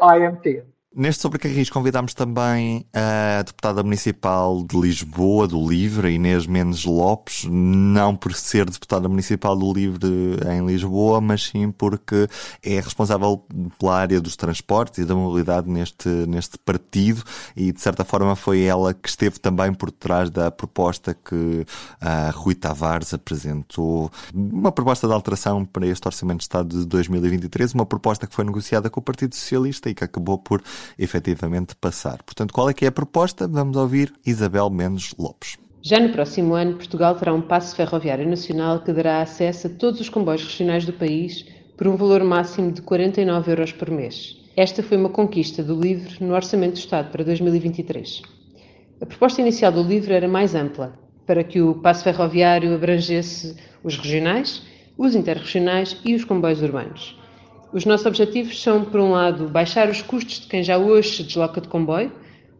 a 0.00 0.14
AMT. 0.14 0.71
Neste 0.94 1.22
Sobre 1.22 1.38
Carris 1.38 1.70
convidámos 1.70 2.12
também 2.12 2.84
a 2.92 3.42
deputada 3.42 3.82
municipal 3.82 4.62
de 4.62 4.78
Lisboa, 4.78 5.48
do 5.48 5.66
Livre, 5.66 6.12
Inês 6.12 6.46
Mendes 6.46 6.84
Lopes, 6.84 7.46
não 7.48 8.14
por 8.14 8.34
ser 8.34 8.68
deputada 8.68 9.08
municipal 9.08 9.56
do 9.56 9.72
Livre 9.72 10.06
em 10.54 10.66
Lisboa, 10.66 11.18
mas 11.18 11.44
sim 11.44 11.70
porque 11.70 12.28
é 12.62 12.78
responsável 12.78 13.42
pela 13.78 13.96
área 13.96 14.20
dos 14.20 14.36
transportes 14.36 14.98
e 14.98 15.06
da 15.06 15.14
mobilidade 15.14 15.66
neste, 15.66 16.10
neste 16.10 16.58
partido. 16.58 17.22
E 17.56 17.72
de 17.72 17.80
certa 17.80 18.04
forma 18.04 18.36
foi 18.36 18.60
ela 18.60 18.92
que 18.92 19.08
esteve 19.08 19.40
também 19.40 19.72
por 19.72 19.90
trás 19.90 20.28
da 20.28 20.50
proposta 20.50 21.14
que 21.14 21.64
a 22.02 22.28
Rui 22.32 22.54
Tavares 22.54 23.14
apresentou, 23.14 24.10
uma 24.34 24.70
proposta 24.70 25.08
de 25.08 25.14
alteração 25.14 25.64
para 25.64 25.86
este 25.86 26.06
Orçamento 26.06 26.40
de 26.40 26.44
Estado 26.44 26.80
de 26.80 26.84
2023, 26.84 27.72
uma 27.72 27.86
proposta 27.86 28.26
que 28.26 28.34
foi 28.34 28.44
negociada 28.44 28.90
com 28.90 29.00
o 29.00 29.02
Partido 29.02 29.34
Socialista 29.34 29.88
e 29.88 29.94
que 29.94 30.04
acabou 30.04 30.36
por 30.36 30.62
efetivamente 30.98 31.74
passar. 31.76 32.22
Portanto, 32.22 32.52
qual 32.52 32.70
é 32.70 32.74
que 32.74 32.84
é 32.84 32.88
a 32.88 32.92
proposta? 32.92 33.48
Vamos 33.48 33.76
ouvir 33.76 34.12
Isabel 34.24 34.70
Mendes 34.70 35.14
Lopes. 35.18 35.56
Já 35.82 35.98
no 35.98 36.10
próximo 36.10 36.54
ano, 36.54 36.76
Portugal 36.76 37.16
terá 37.16 37.34
um 37.34 37.40
passo 37.40 37.74
ferroviário 37.74 38.28
nacional 38.28 38.80
que 38.80 38.92
dará 38.92 39.20
acesso 39.20 39.66
a 39.66 39.70
todos 39.70 40.00
os 40.00 40.08
comboios 40.08 40.44
regionais 40.44 40.84
do 40.84 40.92
país 40.92 41.44
por 41.76 41.88
um 41.88 41.96
valor 41.96 42.22
máximo 42.22 42.70
de 42.70 42.80
49 42.82 43.50
euros 43.50 43.72
por 43.72 43.90
mês. 43.90 44.36
Esta 44.56 44.82
foi 44.82 44.96
uma 44.96 45.08
conquista 45.08 45.62
do 45.62 45.80
LIVRE 45.80 46.18
no 46.20 46.34
Orçamento 46.34 46.74
do 46.74 46.78
Estado 46.78 47.10
para 47.10 47.24
2023. 47.24 48.22
A 49.00 49.06
proposta 49.06 49.40
inicial 49.40 49.72
do 49.72 49.82
LIVRE 49.82 50.12
era 50.12 50.28
mais 50.28 50.54
ampla, 50.54 50.92
para 51.26 51.42
que 51.42 51.60
o 51.60 51.74
passo 51.74 52.04
ferroviário 52.04 52.74
abrangesse 52.74 53.56
os 53.82 53.96
regionais, 53.96 54.62
os 54.96 55.16
interregionais 55.16 55.98
e 56.04 56.14
os 56.14 56.24
comboios 56.24 56.62
urbanos. 56.62 57.18
Os 57.72 57.86
nossos 57.86 58.04
objetivos 58.04 58.60
são, 58.60 58.84
por 58.84 59.00
um 59.00 59.12
lado, 59.12 59.48
baixar 59.48 59.88
os 59.88 60.02
custos 60.02 60.40
de 60.40 60.46
quem 60.46 60.62
já 60.62 60.76
hoje 60.76 61.16
se 61.16 61.22
desloca 61.22 61.58
de 61.58 61.68
comboio, 61.68 62.12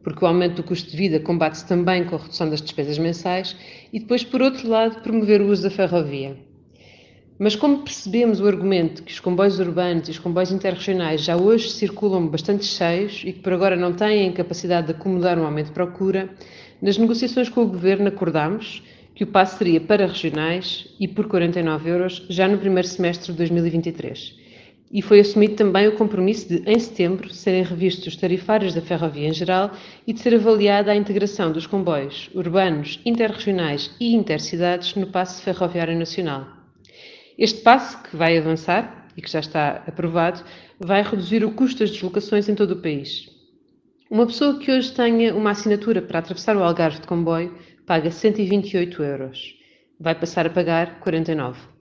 porque 0.03 0.25
o 0.25 0.27
aumento 0.27 0.55
do 0.55 0.63
custo 0.63 0.91
de 0.91 0.97
vida 0.97 1.21
combate-se 1.21 1.69
também 1.69 2.03
com 2.05 2.17
a 2.17 2.19
redução 2.19 2.49
das 2.49 2.63
despesas 2.63 2.97
mensais, 2.97 3.55
e 3.93 4.01
depois, 4.01 4.25
por 4.25 4.41
outro 4.41 4.67
lado, 4.67 5.03
promover 5.03 5.43
o 5.43 5.49
uso 5.49 5.65
da 5.65 5.71
ferrovia. 5.71 6.35
Mas 7.39 7.55
como 7.55 7.83
percebemos 7.83 8.41
o 8.41 8.47
argumento 8.47 9.03
que 9.03 9.13
os 9.13 9.21
comboios 9.21 9.61
urbanos 9.61 10.09
e 10.09 10.13
os 10.13 10.19
comboios 10.19 10.51
interregionais 10.51 11.23
já 11.23 11.37
hoje 11.37 11.69
circulam 11.69 12.27
bastante 12.27 12.65
cheios 12.65 13.21
e 13.23 13.35
que 13.35 13.41
por 13.41 13.53
agora 13.53 13.77
não 13.77 13.93
têm 13.93 14.33
capacidade 14.33 14.87
de 14.87 14.93
acomodar 14.95 15.39
um 15.39 15.45
aumento 15.45 15.67
de 15.67 15.73
procura, 15.73 16.31
nas 16.81 16.97
negociações 16.97 17.51
com 17.51 17.61
o 17.61 17.69
Governo 17.69 18.09
acordámos 18.09 18.83
que 19.15 19.25
o 19.25 19.27
passe 19.27 19.59
seria 19.59 19.79
para 19.79 20.07
regionais 20.07 20.89
e 20.99 21.07
por 21.07 21.29
49 21.29 21.91
euros 21.91 22.25
já 22.31 22.49
no 22.49 22.57
primeiro 22.57 22.89
semestre 22.89 23.31
de 23.31 23.37
2023 23.37 24.41
e 24.93 25.01
foi 25.01 25.21
assumido 25.21 25.55
também 25.55 25.89
o 25.89 25.97
compromisso 25.97 26.49
de, 26.49 26.71
em 26.71 26.79
setembro, 26.79 27.33
serem 27.33 27.63
revistos 27.63 28.09
os 28.09 28.17
tarifários 28.17 28.75
da 28.75 28.83
ferrovia 28.83 29.29
em 29.29 29.33
geral 29.33 29.71
e 30.07 30.13
de 30.13 30.21
ser 30.21 30.35
avaliada 30.35 30.93
a 30.93 30.97
integração 30.97 31.51
dos 31.51 31.67
comboios 31.67 32.29
urbanos, 32.35 33.01
interregionais 33.07 33.91
e 33.99 34.15
intercidades 34.15 34.95
no 34.95 35.07
passe 35.07 35.43
ferroviário 35.43 35.99
nacional. 35.99 36.47
Este 37.39 37.63
passe, 37.63 37.97
que 38.03 38.17
vai 38.17 38.37
avançar 38.37 39.09
e 39.17 39.23
que 39.23 39.31
já 39.31 39.41
está 39.41 39.83
aprovado, 39.87 40.45
vai 40.79 41.03
reduzir 41.03 41.43
o 41.43 41.53
custo 41.53 41.81
das 41.81 41.91
deslocações 41.91 42.49
em 42.49 42.55
todo 42.55 42.73
o 42.73 42.83
país. 42.83 43.31
Uma 44.11 44.27
pessoa 44.27 44.59
que 44.59 44.71
hoje 44.71 44.93
tenha 44.93 45.35
uma 45.35 45.53
assinatura 45.53 46.03
para 46.03 46.19
atravessar 46.19 46.55
o 46.55 46.63
Algarve 46.63 47.01
de 47.01 47.07
comboio 47.07 47.57
paga 47.87 48.11
128 48.11 49.03
euros. 49.03 49.57
Vai 49.99 50.15
passar 50.15 50.47
a 50.47 50.51
pagar 50.51 51.01
49. 51.01 51.72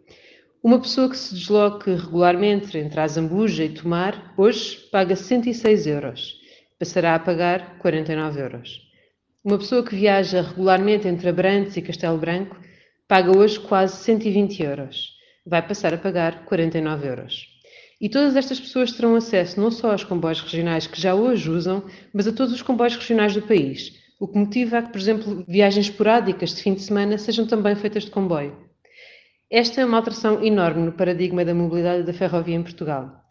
Uma 0.63 0.79
pessoa 0.79 1.09
que 1.09 1.17
se 1.17 1.33
desloque 1.33 1.89
regularmente 1.89 2.77
entre 2.77 2.99
a 2.99 3.07
Zambuja 3.07 3.63
e 3.63 3.69
Tomar, 3.69 4.31
hoje 4.37 4.77
paga 4.91 5.15
106 5.15 5.87
euros. 5.87 6.35
Passará 6.77 7.15
a 7.15 7.19
pagar 7.19 7.79
49 7.79 8.39
euros. 8.39 8.79
Uma 9.43 9.57
pessoa 9.57 9.83
que 9.83 9.95
viaja 9.95 10.43
regularmente 10.43 11.07
entre 11.07 11.29
Abrantes 11.29 11.77
e 11.77 11.81
Castelo 11.81 12.19
Branco 12.19 12.55
paga 13.07 13.35
hoje 13.35 13.59
quase 13.59 14.03
120 14.03 14.61
euros. 14.61 15.09
Vai 15.47 15.67
passar 15.67 15.95
a 15.95 15.97
pagar 15.97 16.45
49 16.45 17.07
euros. 17.07 17.47
E 17.99 18.07
todas 18.07 18.35
estas 18.35 18.59
pessoas 18.59 18.91
terão 18.91 19.15
acesso 19.15 19.59
não 19.59 19.71
só 19.71 19.91
aos 19.91 20.03
comboios 20.03 20.41
regionais 20.41 20.85
que 20.85 21.01
já 21.01 21.15
hoje 21.15 21.49
usam, 21.49 21.83
mas 22.13 22.27
a 22.27 22.31
todos 22.31 22.53
os 22.53 22.61
comboios 22.61 22.95
regionais 22.95 23.33
do 23.33 23.41
país, 23.41 23.93
o 24.19 24.27
que 24.27 24.37
motiva 24.37 24.77
a 24.77 24.83
que, 24.83 24.91
por 24.91 25.01
exemplo, 25.01 25.43
viagens 25.47 25.87
esporádicas 25.87 26.53
de 26.53 26.61
fim 26.61 26.75
de 26.75 26.83
semana 26.83 27.17
sejam 27.17 27.47
também 27.47 27.75
feitas 27.75 28.03
de 28.03 28.11
comboio. 28.11 28.69
Esta 29.53 29.81
é 29.81 29.85
uma 29.85 29.97
alteração 29.97 30.41
enorme 30.41 30.81
no 30.85 30.93
paradigma 30.93 31.43
da 31.43 31.53
mobilidade 31.53 32.03
da 32.03 32.13
ferrovia 32.13 32.55
em 32.55 32.63
Portugal. 32.63 33.21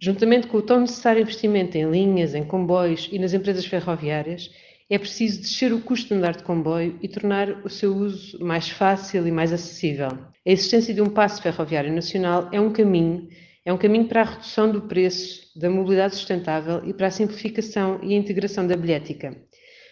Juntamente 0.00 0.46
com 0.46 0.56
o 0.56 0.62
tão 0.62 0.80
necessário 0.80 1.20
investimento 1.20 1.76
em 1.76 1.90
linhas, 1.90 2.34
em 2.34 2.42
comboios 2.42 3.10
e 3.12 3.18
nas 3.18 3.34
empresas 3.34 3.66
ferroviárias, 3.66 4.50
é 4.88 4.98
preciso 4.98 5.42
descer 5.42 5.74
o 5.74 5.82
custo 5.82 6.08
de 6.08 6.14
andar 6.14 6.34
de 6.34 6.44
comboio 6.44 6.98
e 7.02 7.08
tornar 7.08 7.62
o 7.62 7.68
seu 7.68 7.94
uso 7.94 8.42
mais 8.42 8.70
fácil 8.70 9.28
e 9.28 9.30
mais 9.30 9.52
acessível. 9.52 10.08
A 10.08 10.50
existência 10.50 10.94
de 10.94 11.02
um 11.02 11.10
passo 11.10 11.42
ferroviário 11.42 11.92
nacional 11.92 12.48
é 12.50 12.58
um 12.58 12.72
caminho, 12.72 13.28
é 13.62 13.70
um 13.70 13.76
caminho 13.76 14.08
para 14.08 14.22
a 14.22 14.24
redução 14.24 14.72
do 14.72 14.80
preço, 14.80 15.42
da 15.60 15.68
mobilidade 15.68 16.14
sustentável 16.14 16.82
e 16.86 16.94
para 16.94 17.08
a 17.08 17.10
simplificação 17.10 18.00
e 18.02 18.14
a 18.14 18.16
integração 18.16 18.66
da 18.66 18.78
bilhética. 18.78 19.36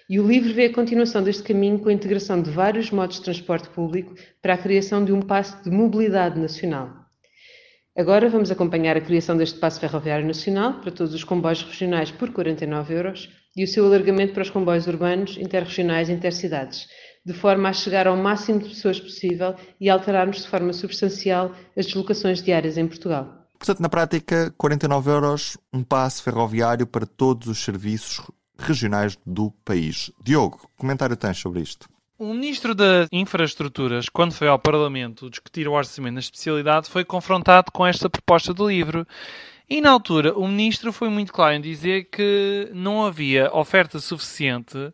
E 0.08 0.20
o 0.20 0.26
livro 0.26 0.52
vê 0.52 0.66
a 0.66 0.72
continuação 0.72 1.22
deste 1.22 1.42
caminho 1.42 1.78
com 1.78 1.88
a 1.88 1.92
integração 1.92 2.42
de 2.42 2.50
vários 2.50 2.90
modos 2.90 3.16
de 3.16 3.22
transporte 3.22 3.70
público 3.70 4.14
para 4.42 4.52
a 4.52 4.58
criação 4.58 5.02
de 5.02 5.12
um 5.12 5.22
passo 5.22 5.62
de 5.64 5.70
mobilidade 5.70 6.38
nacional. 6.38 6.90
Agora 7.96 8.28
vamos 8.28 8.50
acompanhar 8.50 8.98
a 8.98 9.00
criação 9.00 9.34
deste 9.34 9.58
passo 9.58 9.80
ferroviário 9.80 10.26
nacional 10.26 10.80
para 10.80 10.90
todos 10.90 11.14
os 11.14 11.24
comboios 11.24 11.62
regionais 11.62 12.10
por 12.10 12.30
49 12.32 12.92
euros 12.92 13.30
e 13.56 13.64
o 13.64 13.66
seu 13.66 13.86
alargamento 13.86 14.34
para 14.34 14.42
os 14.42 14.50
comboios 14.50 14.86
urbanos, 14.86 15.38
interregionais 15.38 16.10
e 16.10 16.12
intercidades, 16.12 16.86
de 17.24 17.32
forma 17.32 17.70
a 17.70 17.72
chegar 17.72 18.06
ao 18.06 18.16
máximo 18.16 18.58
de 18.58 18.68
pessoas 18.68 19.00
possível 19.00 19.54
e 19.80 19.88
alterarmos 19.88 20.42
de 20.42 20.48
forma 20.48 20.74
substancial 20.74 21.54
as 21.74 21.86
deslocações 21.86 22.42
diárias 22.42 22.76
em 22.76 22.86
Portugal. 22.86 23.48
Portanto, 23.58 23.80
na 23.80 23.88
prática, 23.88 24.52
49 24.58 25.10
euros, 25.10 25.56
um 25.72 25.82
passo 25.82 26.22
ferroviário 26.22 26.86
para 26.86 27.06
todos 27.06 27.48
os 27.48 27.64
serviços 27.64 28.20
regionais 28.58 29.18
do 29.26 29.50
país. 29.64 30.10
Diogo, 30.22 30.68
comentário 30.76 31.16
tens 31.16 31.38
sobre 31.38 31.60
isto? 31.60 31.88
O 32.16 32.32
Ministro 32.32 32.74
das 32.74 33.08
Infraestruturas, 33.10 34.08
quando 34.08 34.32
foi 34.32 34.46
ao 34.46 34.58
Parlamento 34.58 35.28
discutir 35.28 35.66
o 35.66 35.72
orçamento 35.72 36.14
na 36.14 36.20
especialidade, 36.20 36.88
foi 36.88 37.04
confrontado 37.04 37.72
com 37.72 37.84
esta 37.84 38.08
proposta 38.08 38.54
do 38.54 38.68
livro. 38.68 39.06
E 39.68 39.80
na 39.80 39.90
altura, 39.90 40.32
o 40.38 40.46
Ministro 40.46 40.92
foi 40.92 41.08
muito 41.08 41.32
claro 41.32 41.54
em 41.54 41.60
dizer 41.60 42.04
que 42.04 42.70
não 42.72 43.04
havia 43.04 43.50
oferta 43.52 43.98
suficiente 43.98 44.92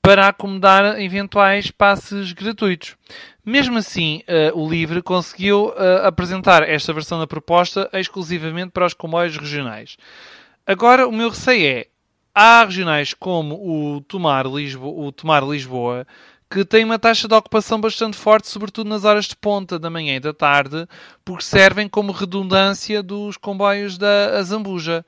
para 0.00 0.28
acomodar 0.28 1.00
eventuais 1.00 1.70
passes 1.70 2.32
gratuitos. 2.32 2.96
Mesmo 3.44 3.78
assim, 3.78 4.22
uh, 4.28 4.58
o 4.58 4.68
LIVRE 4.68 5.02
conseguiu 5.02 5.68
uh, 5.68 6.06
apresentar 6.06 6.62
esta 6.68 6.92
versão 6.92 7.18
da 7.18 7.26
proposta 7.26 7.90
exclusivamente 7.92 8.70
para 8.70 8.86
os 8.86 8.94
comboios 8.94 9.36
regionais. 9.36 9.96
Agora, 10.66 11.08
o 11.08 11.12
meu 11.12 11.30
receio 11.30 11.66
é, 11.66 11.86
há 12.34 12.64
regionais 12.64 13.14
como 13.14 13.54
o 13.54 14.00
Tomar, 14.00 14.46
Lisboa, 14.46 15.06
o 15.06 15.12
Tomar 15.12 15.42
Lisboa 15.44 16.06
que 16.50 16.64
tem 16.64 16.84
uma 16.84 16.98
taxa 16.98 17.28
de 17.28 17.34
ocupação 17.34 17.80
bastante 17.80 18.16
forte, 18.16 18.48
sobretudo 18.48 18.90
nas 18.90 19.04
horas 19.04 19.26
de 19.26 19.36
ponta 19.36 19.78
da 19.78 19.88
manhã 19.88 20.16
e 20.16 20.20
da 20.20 20.34
tarde, 20.34 20.84
porque 21.24 21.44
servem 21.44 21.88
como 21.88 22.10
redundância 22.10 23.04
dos 23.04 23.36
comboios 23.36 23.96
da 23.96 24.42
Zambuja. 24.42 25.06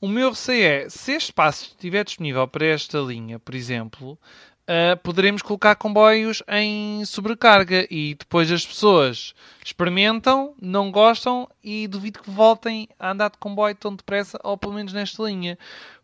O 0.00 0.08
meu 0.08 0.30
receio 0.30 0.64
é, 0.64 0.88
se 0.88 1.12
este 1.12 1.26
espaço 1.28 1.66
estiver 1.66 2.04
disponível 2.04 2.48
para 2.48 2.66
esta 2.66 2.98
linha, 2.98 3.38
por 3.38 3.54
exemplo, 3.54 4.18
uh, 4.62 4.96
poderemos 5.04 5.40
colocar 5.40 5.76
comboios 5.76 6.42
em 6.48 7.04
sobrecarga 7.04 7.86
e 7.88 8.16
depois 8.16 8.50
as 8.50 8.66
pessoas 8.66 9.34
experimentam, 9.64 10.52
não 10.60 10.90
gostam 10.90 11.48
e 11.62 11.86
duvido 11.86 12.20
que 12.20 12.30
voltem 12.30 12.88
a 12.98 13.12
andar 13.12 13.30
de 13.30 13.38
comboio 13.38 13.76
tão 13.76 13.94
depressa, 13.94 14.36
ou 14.42 14.58
pelo 14.58 14.72
menos 14.72 14.92
nesta 14.92 15.22
linha. 15.22 15.56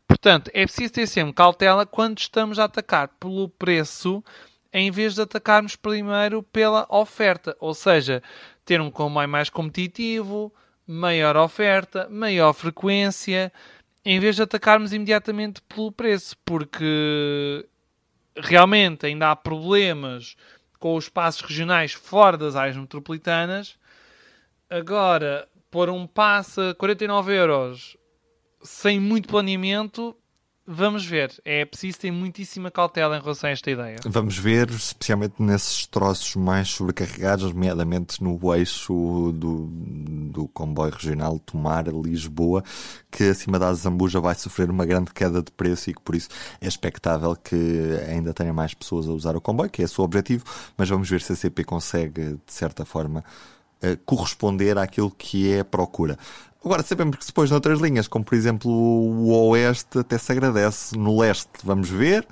Portanto, 0.09 0.51
é 0.55 0.65
preciso 0.65 0.95
ter 0.95 1.07
sempre 1.07 1.35
cautela 1.35 1.85
quando 1.85 2.19
estamos 2.19 2.59
a 2.59 2.65
atacar 2.65 3.09
pelo 3.21 3.47
preço, 3.51 4.25
em 4.73 4.91
vez 4.91 5.15
de 5.15 5.21
atacarmos 5.21 5.77
primeiro 5.77 6.43
pela 6.43 6.87
oferta. 6.89 7.55
Ou 7.61 7.75
seja, 7.75 8.23
ter 8.65 8.81
um 8.81 8.91
comboio 8.91 9.29
mais 9.29 9.51
competitivo, 9.51 10.53
maior 10.87 11.37
oferta, 11.37 12.09
maior 12.11 12.55
frequência, 12.55 13.53
em 14.03 14.19
vez 14.19 14.37
de 14.37 14.43
atacarmos 14.43 14.95
imediatamente 14.95 15.61
pelo 15.63 15.93
preço, 15.93 16.35
porque 16.43 17.69
realmente 18.35 19.05
ainda 19.05 19.31
há 19.31 19.37
problemas 19.37 20.37
com 20.79 20.97
os 20.97 21.11
passos 21.11 21.43
regionais 21.43 21.93
fora 21.93 22.39
das 22.39 22.57
áreas 22.57 22.79
metropolitanas. 22.79 23.77
Agora, 24.71 25.47
por 25.71 25.91
um 25.91 26.07
passe 26.07 26.71
a 26.71 26.75
49 26.75 27.35
euros 27.35 27.98
sem 28.63 29.01
muito 29.01 29.29
planeamento, 29.29 30.17
vamos 30.71 31.05
ver. 31.07 31.33
É 31.45 31.65
preciso 31.65 31.99
ter 31.99 32.11
muitíssima 32.11 32.71
cautela 32.71 33.17
em 33.17 33.21
relação 33.21 33.49
a 33.49 33.53
esta 33.53 33.71
ideia. 33.71 33.97
Vamos 34.05 34.37
ver, 34.37 34.69
especialmente 34.69 35.43
nesses 35.43 35.87
troços 35.87 36.37
mais 36.37 36.69
sobrecarregados, 36.69 37.53
nomeadamente 37.53 38.23
no 38.23 38.39
eixo 38.55 39.33
do, 39.35 39.67
do 40.31 40.47
comboio 40.49 40.93
regional 40.93 41.39
Tomar-Lisboa, 41.39 42.63
que 43.11 43.25
acima 43.25 43.59
da 43.59 43.73
Zambuja 43.73 44.21
vai 44.21 44.35
sofrer 44.35 44.71
uma 44.71 44.85
grande 44.85 45.13
queda 45.13 45.43
de 45.43 45.51
preço 45.51 45.89
e 45.89 45.95
que 45.95 46.03
por 46.03 46.15
isso 46.15 46.29
é 46.61 46.69
expectável 46.69 47.35
que 47.35 47.57
ainda 48.07 48.35
tenha 48.35 48.53
mais 48.53 48.75
pessoas 48.75 49.09
a 49.09 49.13
usar 49.13 49.35
o 49.37 49.41
comboio, 49.41 49.71
que 49.71 49.81
é 49.81 49.87
o 49.87 49.89
seu 49.89 50.05
objetivo, 50.05 50.45
mas 50.77 50.89
vamos 50.89 51.09
ver 51.09 51.23
se 51.23 51.33
a 51.33 51.37
CP 51.37 51.65
consegue, 51.65 52.39
de 52.47 52.53
certa 52.53 52.85
forma, 52.85 53.25
eh, 53.81 53.97
corresponder 54.05 54.77
àquilo 54.77 55.09
que 55.09 55.53
é 55.53 55.61
a 55.61 55.65
procura. 55.65 56.19
Agora, 56.65 56.83
sabemos 56.83 57.17
que 57.17 57.27
depois 57.27 57.51
noutras 57.51 57.79
linhas, 57.79 58.09
como 58.09 58.25
por 58.25 58.35
exemplo 58.35 58.69
o 58.71 59.49
Oeste, 59.51 60.01
até 60.01 60.19
se 60.19 60.33
agradece. 60.33 60.99
No 60.99 61.21
Leste, 61.21 61.49
vamos 61.63 61.89
ver. 61.89 62.27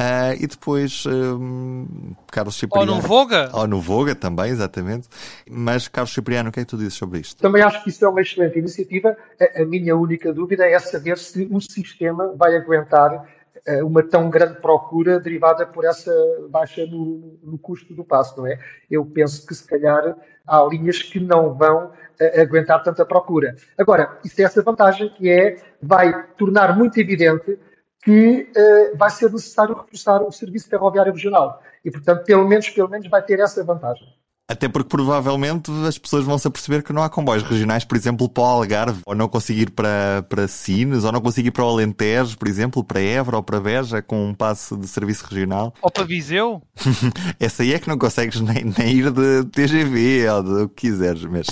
Uh, 0.00 0.32
e 0.40 0.46
depois, 0.46 1.04
um, 1.06 1.86
Carlos 2.30 2.56
Cipriano. 2.56 2.92
Ou 2.92 2.96
no 2.96 3.02
Voga. 3.02 3.50
Ou 3.52 3.66
no 3.66 3.80
Voga 3.80 4.14
também, 4.14 4.50
exatamente. 4.50 5.08
Mas, 5.48 5.88
Carlos 5.88 6.12
Cipriano, 6.12 6.48
o 6.48 6.52
que 6.52 6.60
é 6.60 6.64
que 6.64 6.70
tu 6.70 6.78
dizes 6.78 6.94
sobre 6.94 7.20
isto? 7.20 7.40
Também 7.40 7.62
acho 7.62 7.82
que 7.84 7.90
isso 7.90 8.04
é 8.04 8.08
uma 8.08 8.22
excelente 8.22 8.58
iniciativa. 8.58 9.14
A, 9.38 9.62
a 9.62 9.64
minha 9.66 9.94
única 9.94 10.32
dúvida 10.32 10.66
é 10.66 10.78
saber 10.78 11.18
se 11.18 11.46
o 11.50 11.60
sistema 11.60 12.34
vai 12.34 12.56
aguentar 12.56 13.26
uma 13.84 14.02
tão 14.02 14.30
grande 14.30 14.60
procura 14.60 15.18
derivada 15.18 15.66
por 15.66 15.84
essa 15.84 16.12
baixa 16.48 16.86
no, 16.86 17.38
no, 17.42 17.58
custo 17.58 17.94
do 17.94 18.04
passo, 18.04 18.36
não 18.38 18.46
é? 18.46 18.58
Eu 18.90 19.04
penso 19.04 19.46
que 19.46 19.54
se 19.54 19.66
calhar 19.66 20.16
há 20.46 20.62
linhas 20.64 21.02
que 21.02 21.18
não 21.18 21.54
vão 21.54 21.86
uh, 21.86 22.40
aguentar 22.40 22.82
tanta 22.82 23.04
procura. 23.04 23.56
Agora, 23.76 24.18
isso 24.24 24.40
é 24.40 24.44
essa 24.44 24.62
vantagem 24.62 25.08
que 25.10 25.28
é, 25.28 25.56
vai 25.82 26.26
tornar 26.36 26.76
muito 26.76 26.98
evidente 27.00 27.58
que 28.02 28.48
uh, 28.56 28.96
vai 28.96 29.10
ser 29.10 29.32
necessário 29.32 29.74
reforçar 29.74 30.22
o 30.22 30.30
serviço 30.30 30.68
ferroviário 30.68 31.12
regional. 31.12 31.60
E, 31.84 31.90
portanto, 31.90 32.24
pelo 32.24 32.46
menos, 32.46 32.70
pelo 32.70 32.88
menos 32.88 33.08
vai 33.08 33.22
ter 33.22 33.40
essa 33.40 33.64
vantagem. 33.64 34.06
Até 34.48 34.68
porque 34.68 34.88
provavelmente 34.88 35.72
as 35.86 35.98
pessoas 35.98 36.24
vão 36.24 36.38
se 36.38 36.46
aperceber 36.46 36.82
que 36.84 36.92
não 36.92 37.02
há 37.02 37.08
comboios 37.08 37.42
regionais, 37.42 37.84
por 37.84 37.96
exemplo, 37.96 38.28
para 38.28 38.42
o 38.44 38.46
Algarve, 38.46 39.00
ou 39.04 39.14
não 39.14 39.28
conseguir 39.28 39.70
para, 39.70 40.24
para 40.28 40.46
Sines, 40.46 41.02
ou 41.02 41.10
não 41.10 41.20
conseguir 41.20 41.50
para 41.50 41.64
o 41.64 41.68
Alentejo, 41.68 42.38
por 42.38 42.46
exemplo, 42.46 42.84
para 42.84 43.00
Évora 43.00 43.38
ou 43.38 43.42
para 43.42 43.60
Beja 43.60 44.00
com 44.00 44.28
um 44.28 44.32
passe 44.32 44.76
de 44.76 44.86
serviço 44.86 45.26
regional. 45.28 45.74
Ou 45.82 45.90
para 45.90 46.04
Viseu? 46.04 46.62
Essa 47.40 47.64
aí 47.64 47.74
é 47.74 47.78
que 47.80 47.88
não 47.88 47.98
consegues 47.98 48.40
nem, 48.40 48.72
nem 48.78 48.88
ir 48.88 49.10
de 49.10 49.44
TGV 49.46 50.28
ou 50.28 50.42
do 50.42 50.68
que 50.68 50.88
quiseres, 50.88 51.24
mas. 51.24 51.46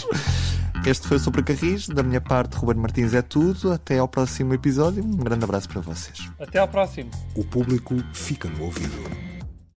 Este 0.86 1.08
foi 1.08 1.16
o 1.16 1.20
Sobre 1.20 1.42
Carris. 1.42 1.88
Da 1.88 2.02
minha 2.02 2.20
parte, 2.20 2.56
Ruben 2.56 2.76
Martins 2.76 3.14
é 3.14 3.22
tudo. 3.22 3.72
Até 3.72 3.98
ao 3.98 4.06
próximo 4.06 4.52
episódio. 4.52 5.02
Um 5.02 5.16
grande 5.16 5.42
abraço 5.42 5.66
para 5.68 5.80
vocês. 5.80 6.30
Até 6.38 6.58
ao 6.58 6.68
próximo. 6.68 7.10
O 7.34 7.42
público 7.42 7.94
fica 8.12 8.48
no 8.50 8.64
ouvido. 8.64 9.33